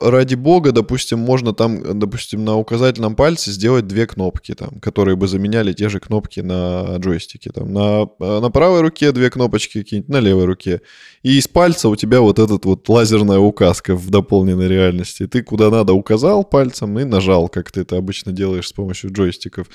[0.00, 5.28] ради бога, допустим, можно там, допустим, на указательном пальце сделать две кнопки, там, которые бы
[5.28, 7.50] заменяли те же кнопки на джойстике.
[7.50, 10.80] Там, на, на правой руке две кнопочки какие-нибудь, на левой руке.
[11.22, 15.26] И из пальца у тебя вот этот вот лазерная указка в дополненной реальности.
[15.26, 19.68] Ты куда надо указал пальцем и нажал, как ты это обычно делаешь с помощью джойстиков.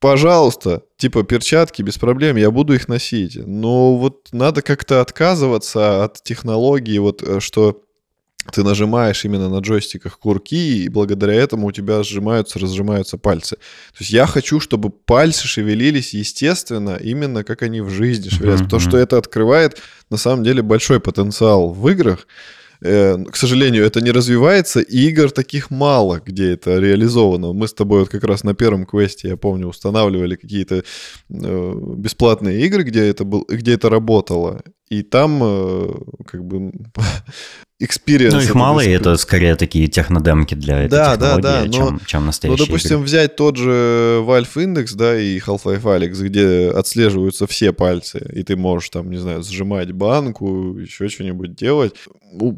[0.00, 3.36] Пожалуйста, типа перчатки без проблем, я буду их носить.
[3.36, 7.82] Но вот надо как-то отказываться от технологии, вот э, что
[8.52, 13.56] ты нажимаешь именно на джойстиках курки, и благодаря этому у тебя сжимаются, разжимаются пальцы.
[13.56, 18.66] То есть я хочу, чтобы пальцы шевелились естественно, именно как они в жизни шевелятся, mm-hmm.
[18.66, 19.78] потому что это открывает
[20.10, 22.26] на самом деле большой потенциал в играх.
[22.80, 27.52] Э, к сожалению, это не развивается, и игр таких мало, где это реализовано.
[27.52, 32.60] Мы с тобой вот как раз на первом квесте, я помню, устанавливали какие-то э, бесплатные
[32.66, 34.62] игры, где это, был, где это работало.
[34.88, 35.88] И там э,
[36.26, 36.72] как бы
[37.80, 38.32] experience.
[38.32, 41.92] Ну, их мало, и это скорее такие технодемки для этой да, технологии, да, да, чем,
[41.94, 43.04] но, чем настоящие Ну, допустим, игры.
[43.04, 48.56] взять тот же Valve Index, да, и Half-Life Alyx, где отслеживаются все пальцы, и ты
[48.56, 51.94] можешь там, не знаю, сжимать банку, еще что-нибудь делать.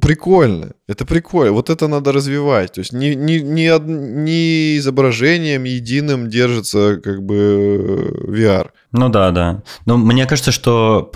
[0.01, 0.73] Прикольно.
[0.89, 1.53] Это прикольно.
[1.53, 2.73] Вот это надо развивать.
[2.73, 8.71] То есть не, не, не, не изображением единым держится как бы VR.
[8.93, 9.63] Ну да, да.
[9.87, 11.11] Но мне кажется, что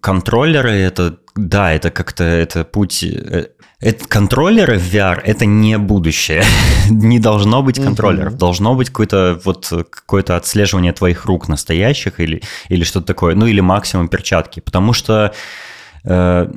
[0.00, 3.48] контроллеры это, да, это как-то, это путь, э,
[3.80, 6.42] это, контроллеры в VR это не будущее.
[6.90, 8.34] не должно быть контроллеров.
[8.34, 8.38] Mm-hmm.
[8.38, 13.36] Должно быть какое-то вот какое-то отслеживание твоих рук настоящих или, или что-то такое.
[13.36, 14.58] Ну или максимум перчатки.
[14.60, 15.32] Потому что
[16.04, 16.48] э,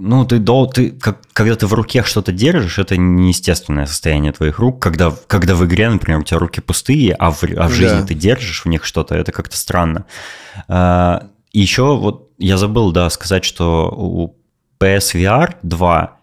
[0.00, 0.38] ну, ты,
[0.72, 4.80] ты как, когда ты в руке что-то держишь, это неестественное состояние твоих рук.
[4.80, 8.06] Когда, когда в игре, например, у тебя руки пустые, а в, а в жизни да.
[8.06, 10.06] ты держишь в них что-то, это как-то странно.
[10.68, 14.36] А, еще вот я забыл, да, сказать, что у
[14.78, 16.17] PSVR 2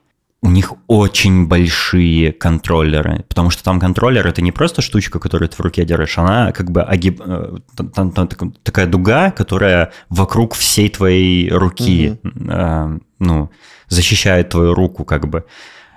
[0.46, 5.56] у них очень большие контроллеры, потому что там контроллер это не просто штучка, которую ты
[5.56, 7.20] в руке держишь, она как бы огиб...
[7.26, 7.58] Э,
[7.96, 8.28] там, там
[8.64, 12.32] такая дуга, которая вокруг всей твоей руки, угу.
[12.48, 13.50] э, ну,
[13.88, 15.46] защищает твою руку как бы.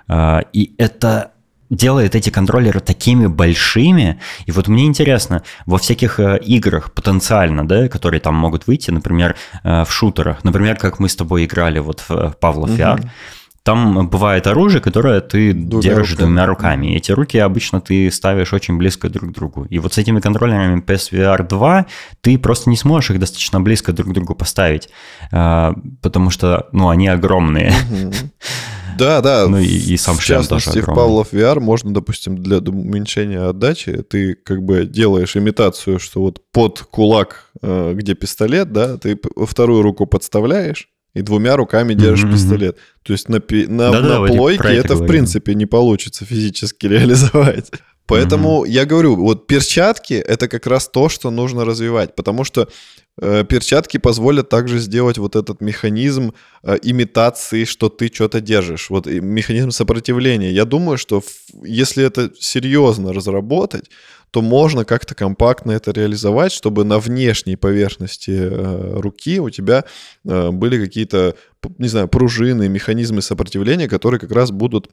[0.08, 1.32] Э, и это
[1.70, 4.18] делает эти контроллеры такими большими.
[4.46, 9.36] И вот мне интересно, во всяких э, играх потенциально, да, которые там могут выйти, например,
[9.62, 13.10] э, в шутерах, например, как мы с тобой играли вот в Павлов VR, угу.
[13.68, 16.26] Там бывает оружие, которое ты двумя держишь руками.
[16.26, 16.86] двумя руками.
[16.96, 19.66] Эти руки обычно ты ставишь очень близко друг к другу.
[19.66, 21.86] И вот с этими контроллерами PSVR 2
[22.22, 24.88] ты просто не сможешь их достаточно близко друг к другу поставить,
[25.32, 27.74] а, потому что, ну, они огромные.
[28.96, 29.46] Да, да.
[29.48, 30.94] Ну и, и сам в шлем тоже огромный.
[30.94, 36.40] в Павлов VR можно, допустим, для уменьшения отдачи ты как бы делаешь имитацию, что вот
[36.52, 40.88] под кулак, э, где пистолет, да, ты вторую руку подставляешь,
[41.18, 42.32] и двумя руками держишь mm-hmm.
[42.32, 42.78] пистолет.
[43.02, 47.70] То есть на, на, да, на да, плойке это, в принципе, не получится физически реализовать.
[48.08, 48.70] Поэтому mm-hmm.
[48.70, 52.68] я говорю, вот перчатки это как раз то, что нужно развивать, потому что
[53.20, 56.32] э, перчатки позволят также сделать вот этот механизм
[56.62, 60.50] э, имитации, что ты что-то держишь, вот механизм сопротивления.
[60.50, 61.26] Я думаю, что в,
[61.66, 63.90] если это серьезно разработать,
[64.30, 69.84] то можно как-то компактно это реализовать, чтобы на внешней поверхности э, руки у тебя
[70.24, 71.34] э, были какие-то,
[71.76, 74.88] не знаю, пружины, механизмы сопротивления, которые как раз будут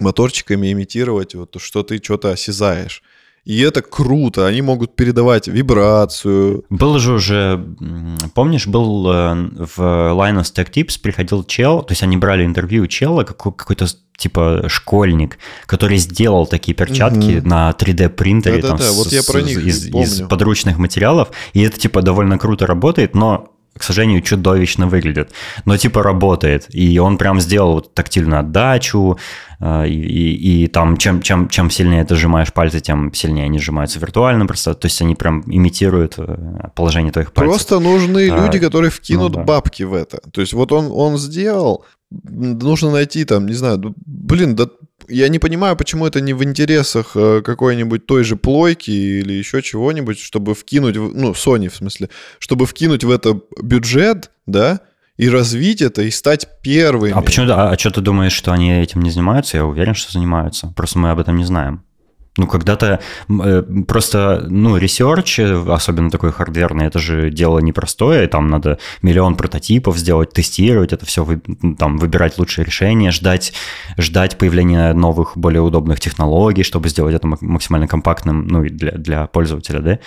[0.00, 3.02] моторчиками имитировать, вот, что ты что-то осязаешь.
[3.44, 6.64] И это круто, они могут передавать вибрацию.
[6.70, 7.62] Был же уже,
[8.32, 13.24] помнишь, был э, в Linus Tech Tips приходил чел, то есть они брали интервью чела,
[13.24, 13.86] какой-то
[14.16, 17.48] типа школьник, который сделал такие перчатки угу.
[17.48, 18.92] на 3D принтере да, там, да, да.
[18.92, 23.14] Вот с, я про них из, из подручных материалов, и это типа довольно круто работает,
[23.14, 25.30] но к сожалению, чудовищно выглядит.
[25.64, 26.66] Но типа работает.
[26.70, 29.18] И он прям сделал вот тактильную отдачу.
[29.60, 33.58] Э, и, и, и там чем, чем, чем сильнее ты сжимаешь пальцы, тем сильнее они
[33.58, 34.74] сжимаются виртуально просто.
[34.74, 37.52] То есть они прям имитируют э, положение твоих пальцев.
[37.52, 39.44] Просто нужны а, люди, которые вкинут ну, да.
[39.44, 40.20] бабки в это.
[40.30, 44.68] То есть вот он, он сделал, нужно найти там, не знаю, блин, да
[45.08, 49.62] я не понимаю, почему это не в интересах э, какой-нибудь той же плойки или еще
[49.62, 54.80] чего-нибудь, чтобы вкинуть, ну, Sony в смысле, чтобы вкинуть в это бюджет, да,
[55.16, 57.12] и развить это, и стать первыми.
[57.12, 59.56] А почему, а, а что ты думаешь, что они этим не занимаются?
[59.56, 60.72] Я уверен, что занимаются.
[60.74, 61.84] Просто мы об этом не знаем.
[62.36, 68.78] Ну, когда-то э, просто, ну, research, особенно такой хардверный, это же дело непростое, там надо
[69.02, 71.40] миллион прототипов сделать, тестировать это все, вы,
[71.78, 73.52] там, выбирать лучшие решения, ждать,
[73.98, 79.26] ждать появления новых, более удобных технологий, чтобы сделать это максимально компактным, ну, и для, для
[79.28, 79.98] пользователя, да.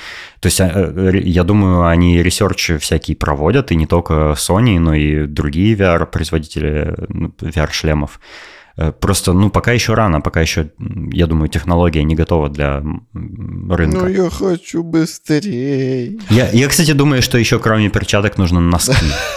[0.41, 4.93] То есть, э, я думаю, они research и всякие проводят, и не только Sony, но
[4.93, 8.19] и другие VR-производители ну, VR-шлемов.
[8.19, 8.56] Э,
[8.99, 10.71] просто, ну, пока еще рано, пока еще,
[11.11, 13.97] я думаю, технология не готова для рынка.
[13.97, 16.19] Ну, я хочу быстрее.
[16.29, 18.93] Я, я кстати, думаю, что еще кроме перчаток нужно носки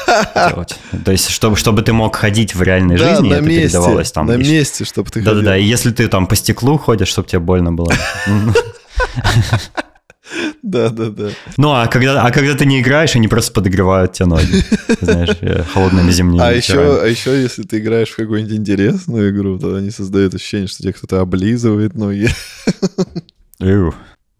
[0.35, 0.79] делать.
[1.05, 4.27] То есть, чтобы, чтобы ты мог ходить в реальной да, жизни, это месте, передавалось там.
[4.27, 7.73] На месте, чтобы ты Да-да-да, и если ты там по стеклу ходишь, чтобы тебе больно
[7.73, 7.93] было.
[10.63, 11.31] Да, да, да.
[11.57, 14.63] Ну, а когда, а когда ты не играешь, они просто подогревают тебе ноги.
[15.01, 19.59] Знаешь, э, холодными зимними а еще, а еще, если ты играешь в какую-нибудь интересную игру,
[19.59, 22.29] то они создают ощущение, что тебе кто-то облизывает ноги.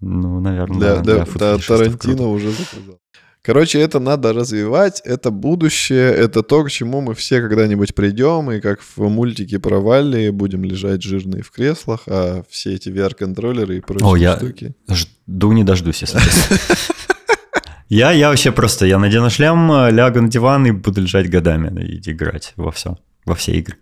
[0.01, 1.27] Ну, наверное, да.
[1.35, 2.99] Да, Тарантино уже заказал.
[3.43, 8.61] Короче, это надо развивать, это будущее, это то, к чему мы все когда-нибудь придем, и
[8.61, 13.81] как в мультике про Валли будем лежать жирные в креслах, а все эти VR-контроллеры и
[13.81, 14.75] прочие О, я штуки.
[14.91, 16.19] жду не дождусь, если
[17.89, 22.11] Я, я вообще просто, я надену шлем, лягу на диван и буду лежать годами и
[22.11, 23.79] играть во все, во все игры.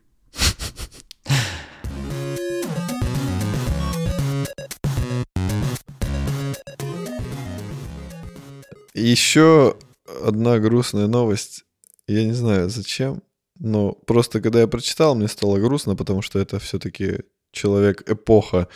[8.98, 9.76] Еще
[10.24, 11.64] одна грустная новость.
[12.06, 13.22] Я не знаю, зачем,
[13.58, 17.20] но просто когда я прочитал, мне стало грустно, потому что это все-таки
[17.52, 18.68] человек-эпоха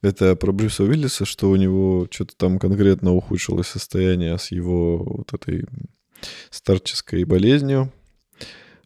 [0.00, 5.34] Это про Брюса Уиллиса, что у него что-то там конкретно ухудшилось состояние с его вот
[5.34, 5.66] этой
[6.50, 7.92] старческой болезнью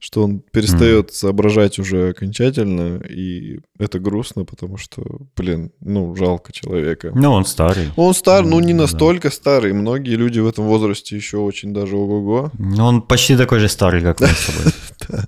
[0.03, 1.13] что он перестает mm.
[1.13, 5.05] соображать уже окончательно, и это грустно, потому что,
[5.37, 7.13] блин, ну, жалко человека.
[7.15, 7.93] Ну, он старый.
[7.95, 9.35] Он стар, ну, не настолько да.
[9.35, 9.73] старый.
[9.73, 12.51] Многие люди в этом возрасте еще очень даже ого-го.
[12.59, 14.73] Ну, он почти такой же старый, как мы с тобой.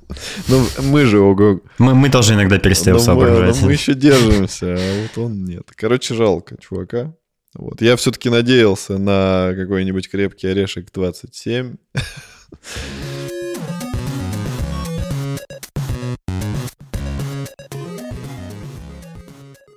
[0.49, 3.61] Ну, мы же ого мы, мы тоже иногда перестаем соображать.
[3.63, 5.69] Мы еще держимся, а вот он нет.
[5.77, 7.15] Короче, жалко чувака.
[7.55, 7.81] Вот.
[7.81, 11.77] Я все-таки надеялся на какой-нибудь крепкий орешек 27.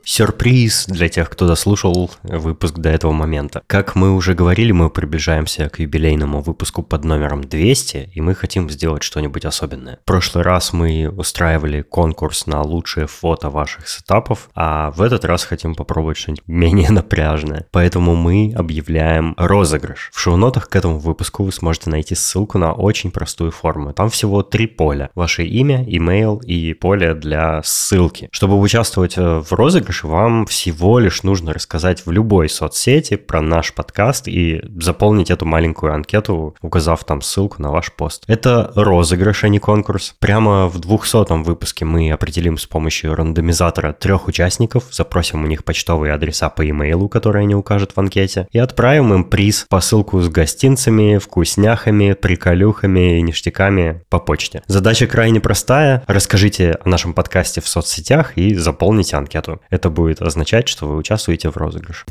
[0.09, 3.61] Сюрприз для тех, кто дослушал выпуск до этого момента.
[3.67, 8.69] Как мы уже говорили, мы приближаемся к юбилейному выпуску под номером 200, и мы хотим
[8.69, 9.99] сделать что-нибудь особенное.
[10.03, 15.43] В прошлый раз мы устраивали конкурс на лучшие фото ваших сетапов, а в этот раз
[15.43, 17.67] хотим попробовать что-нибудь менее напряжное.
[17.71, 20.11] Поэтому мы объявляем розыгрыш.
[20.13, 23.91] В шоу-нотах к этому выпуску вы сможете найти ссылку на очень простую форму.
[23.91, 25.09] Там всего три поля.
[25.15, 28.29] Ваше имя, имейл и поле для ссылки.
[28.31, 33.73] Чтобы участвовать э, в розыгрыше, вам всего лишь нужно рассказать в любой соцсети про наш
[33.73, 38.23] подкаст и заполнить эту маленькую анкету, указав там ссылку на ваш пост.
[38.27, 40.15] Это розыгрыш, а не конкурс.
[40.19, 46.13] Прямо в 200 выпуске мы определим с помощью рандомизатора трех участников, запросим у них почтовые
[46.13, 51.17] адреса по имейлу, которые они укажут в анкете, и отправим им приз, посылку с гостинцами,
[51.17, 54.63] вкусняхами, приколюхами и ништяками по почте.
[54.67, 56.03] Задача крайне простая.
[56.07, 59.61] Расскажите о нашем подкасте в соцсетях и заполните анкету.
[59.69, 62.05] Это будет означать, что вы участвуете в розыгрыше.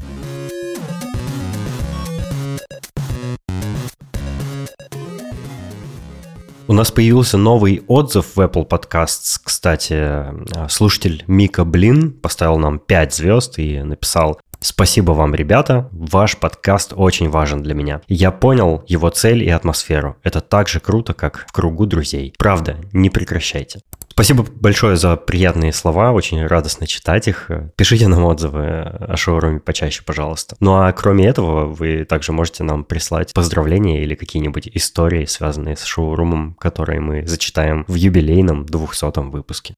[6.69, 9.39] У нас появился новый отзыв в Apple Podcasts.
[9.41, 10.25] Кстати,
[10.69, 15.89] слушатель Мика Блин поставил нам 5 звезд и написал Спасибо вам, ребята.
[15.93, 18.01] Ваш подкаст очень важен для меня.
[18.09, 20.17] Я понял его цель и атмосферу.
[20.23, 22.35] Это так же круто, как в кругу друзей.
[22.39, 23.81] Правда, не прекращайте.
[24.17, 27.51] Спасибо большое за приятные слова, очень радостно читать их.
[27.77, 30.57] Пишите нам отзывы о шоуруме почаще, пожалуйста.
[30.59, 35.85] Ну а кроме этого, вы также можете нам прислать поздравления или какие-нибудь истории, связанные с
[35.85, 39.75] шоурумом, которые мы зачитаем в юбилейном 200 выпуске.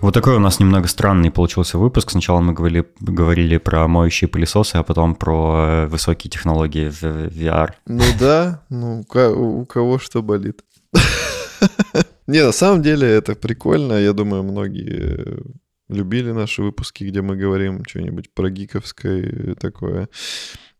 [0.00, 2.10] Вот такой у нас немного странный получился выпуск.
[2.10, 7.72] Сначала мы говорили, говорили про моющие пылесосы, а потом про э, высокие технологии в VR.
[7.86, 10.62] Ну да, ну у кого что болит.
[12.26, 13.94] Не, на самом деле это прикольно.
[13.94, 15.42] Я думаю, многие
[15.88, 20.08] любили наши выпуски, где мы говорим что-нибудь про гиковское такое.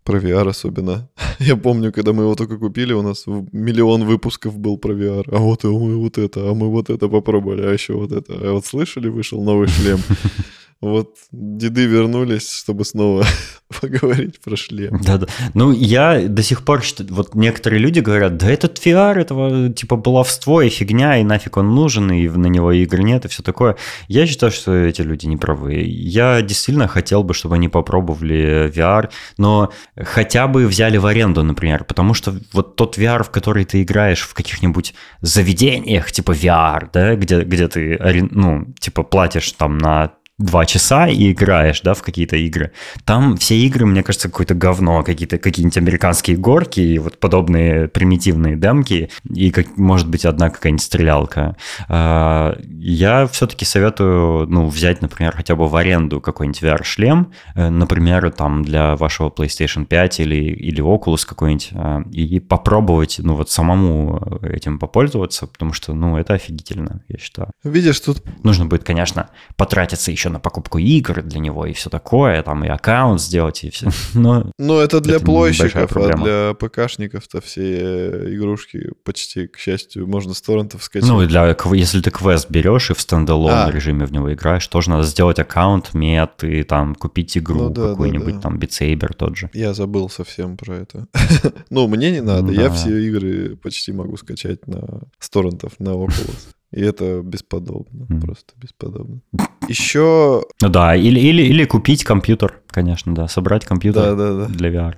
[0.07, 1.09] Про VR особенно.
[1.41, 5.25] Я помню, когда мы его только купили, у нас миллион выпусков был про VR.
[5.33, 8.33] А вот и мы вот это, а мы вот это попробовали, а еще вот это.
[8.33, 9.99] А вот слышали, вышел новый шлем.
[10.83, 13.25] Вот деды вернулись, чтобы снова
[13.81, 15.01] поговорить про шлем.
[15.03, 15.27] Да-да.
[15.55, 19.97] Ну, я до сих пор считаю, вот некоторые люди говорят, да этот VR, этого типа
[19.97, 23.77] баловство и фигня, и нафиг он нужен, и на него игр нет, и все такое.
[24.09, 25.83] Я считаю, что эти люди не правы.
[25.87, 31.85] Я действительно хотел бы, чтобы они попробовали VR, но хотя бы взяли в аренду, например,
[31.85, 37.17] потому что вот тот VR, в который ты играешь в каких-нибудь заведениях, типа VR, да,
[37.17, 42.37] где, где ты, ну, типа платишь там на два часа и играешь, да, в какие-то
[42.37, 42.73] игры.
[43.05, 48.57] Там все игры, мне кажется, какое-то говно, какие-то какие-нибудь американские горки и вот подобные примитивные
[48.57, 51.57] демки и, как, может быть, одна какая-нибудь стрелялка.
[51.89, 58.31] А, я все-таки советую, ну, взять, например, хотя бы в аренду какой-нибудь VR-шлем, э, например,
[58.31, 64.39] там для вашего PlayStation 5 или, или Oculus какой-нибудь, а, и попробовать, ну, вот самому
[64.43, 67.51] этим попользоваться, потому что, ну, это офигительно, я считаю.
[67.65, 68.23] Видишь, тут...
[68.45, 72.65] Нужно будет, конечно, потратиться еще еще на покупку игр для него и все такое, там
[72.65, 73.91] и аккаунт сделать, и все.
[74.15, 80.07] Но, Но это для это плойщиков, а для ПКшников-то все э, игрушки почти, к счастью,
[80.07, 81.09] можно с торрентов скачать.
[81.09, 83.71] Ну, и для, если ты квест берешь и в стендалон а.
[83.71, 87.91] режиме в него играешь, тоже надо сделать аккаунт, мет и там купить игру ну, да,
[87.91, 88.41] какую-нибудь, да, да.
[88.41, 89.51] там Beat тот же.
[89.55, 91.07] Я забыл совсем про это.
[91.71, 96.57] ну, мне не надо, я все игры почти могу скачать на с торрентов, на Oculus.
[96.73, 98.21] И это бесподобно, mm.
[98.21, 99.21] просто бесподобно.
[99.69, 100.45] Еще...
[100.61, 103.29] Ну да, или, или, или купить компьютер, конечно, да.
[103.29, 104.47] Собрать компьютер Да, да, да.
[104.47, 104.95] для VR.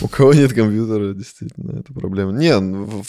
[0.00, 2.32] У кого нет компьютера, действительно, это проблема.
[2.32, 2.54] Не,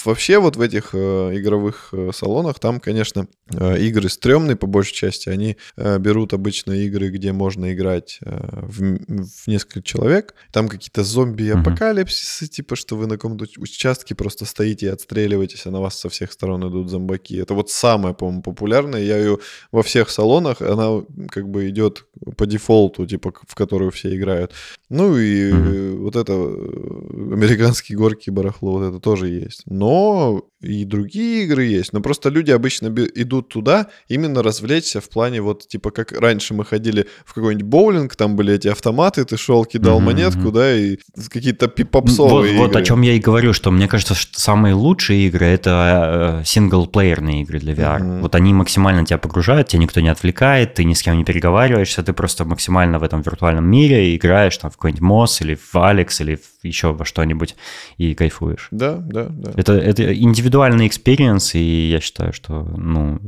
[0.03, 4.93] вообще вот в этих э, игровых э, салонах, там, конечно, э, игры стрёмные по большей
[4.93, 5.29] части.
[5.29, 10.33] Они берут обычно игры, где можно играть в, в несколько человек.
[10.51, 15.71] Там какие-то зомби-апокалипсисы, типа, что вы на каком-то уч- участке просто стоите и отстреливаетесь, а
[15.71, 17.37] на вас со всех сторон идут зомбаки.
[17.37, 19.01] Это вот самое, по-моему, популярное.
[19.01, 19.39] Я ее
[19.71, 22.05] во всех салонах, она как бы идет
[22.37, 24.51] по дефолту, типа, в которую все играют.
[24.89, 29.63] Ну и э, вот это э, американские горки барахло, вот это тоже есть.
[29.65, 31.93] Но и другие игры есть.
[31.93, 36.65] Но просто люди обычно идут туда именно развлечься в плане вот типа как раньше мы
[36.65, 40.97] ходили в какой-нибудь боулинг, там были эти автоматы, ты шел, кидал Мгм, монетку, да, и
[41.29, 42.81] какие-то Вот, попсовые вот игры.
[42.81, 47.41] о чем я и говорю, что мне кажется, что самые лучшие игры это э, синглплеерные
[47.43, 47.99] игры для VR.
[47.99, 48.21] Мгм.
[48.21, 52.03] Вот они максимально тебя погружают, тебя никто не отвлекает, ты ни с кем не переговариваешься,
[52.03, 56.21] ты просто максимально в этом виртуальном мире играешь там в какой-нибудь Moss или в Alyx
[56.21, 57.55] или в еще во что-нибудь
[57.97, 58.67] и кайфуешь.
[58.71, 59.51] Да, да, да.
[59.55, 63.19] Это, это индивидуальный experience, и я считаю, что ну,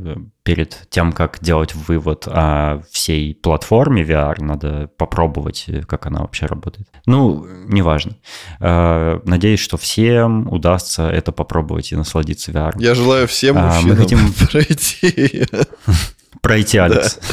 [0.44, 6.88] перед тем, как делать вывод о всей платформе VR, надо попробовать, как она вообще работает.
[7.06, 8.18] Ну, неважно.
[8.60, 12.74] Э, Надеюсь, что всем удастся это попробовать и насладиться VR.
[12.80, 13.98] Я желаю всем А, мы мужчинам
[14.34, 15.46] хотим- пройти.
[16.42, 17.20] Пройти, Алекс.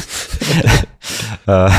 [1.49, 1.69] Э,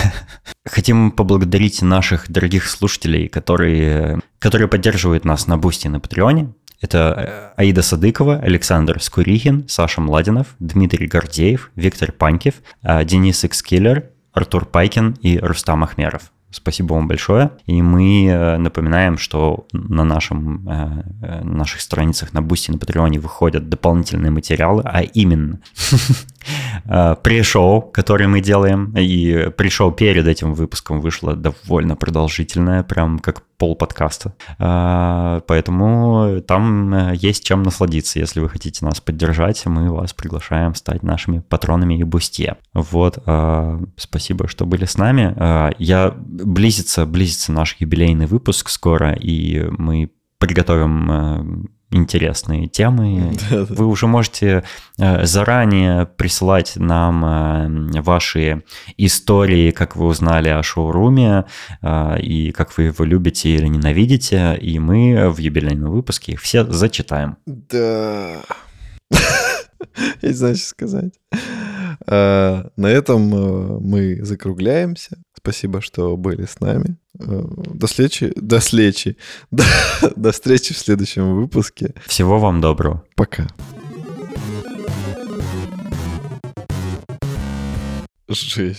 [0.64, 6.52] Хотим поблагодарить наших дорогих слушателей, которые, которые поддерживают нас на Бусти и на Патреоне.
[6.80, 14.10] Это э, Аида Садыкова, Александр Скурихин, Саша Младинов, Дмитрий Гордеев, Виктор Панькев, э, Денис Экскиллер,
[14.32, 16.30] Артур Пайкин и Рустам Ахмеров.
[16.50, 17.50] Спасибо вам большое.
[17.66, 23.18] И мы э, напоминаем, что на нашем, э, э, наших страницах на Бусти на Патреоне
[23.18, 25.60] выходят дополнительные материалы, а именно
[27.22, 28.94] пришоу, который мы делаем.
[28.96, 34.34] И пришоу перед этим выпуском вышло довольно продолжительное, прям как пол подкаста.
[34.58, 38.18] Э, Поэтому там э, есть чем насладиться.
[38.18, 42.56] Если вы хотите нас поддержать, мы вас приглашаем стать нашими патронами и бусте.
[42.72, 45.34] Вот, э, спасибо, что были с нами.
[45.36, 53.32] Э, Я близится, близится наш юбилейный выпуск скоро, и мы приготовим э, интересные темы.
[53.50, 54.64] Вы уже можете
[54.98, 58.62] э, заранее присылать нам э, ваши
[58.96, 61.46] истории, как вы узнали о шоуруме,
[61.82, 66.64] э, и как вы его любите или ненавидите, и мы в юбилейном выпуске их все
[66.64, 67.36] зачитаем.
[67.46, 68.42] Да.
[70.22, 71.14] Я не знаю, что сказать.
[72.06, 73.22] На этом
[73.82, 75.18] мы закругляемся.
[75.48, 76.98] Спасибо, что были с нами.
[77.18, 77.42] Э,
[77.72, 78.30] До встречи.
[78.36, 79.16] До встречи.
[79.50, 79.64] До,
[80.14, 81.94] до встречи в следующем выпуске.
[82.04, 83.02] Всего вам доброго.
[83.14, 83.46] Пока.
[88.28, 88.76] Жесть.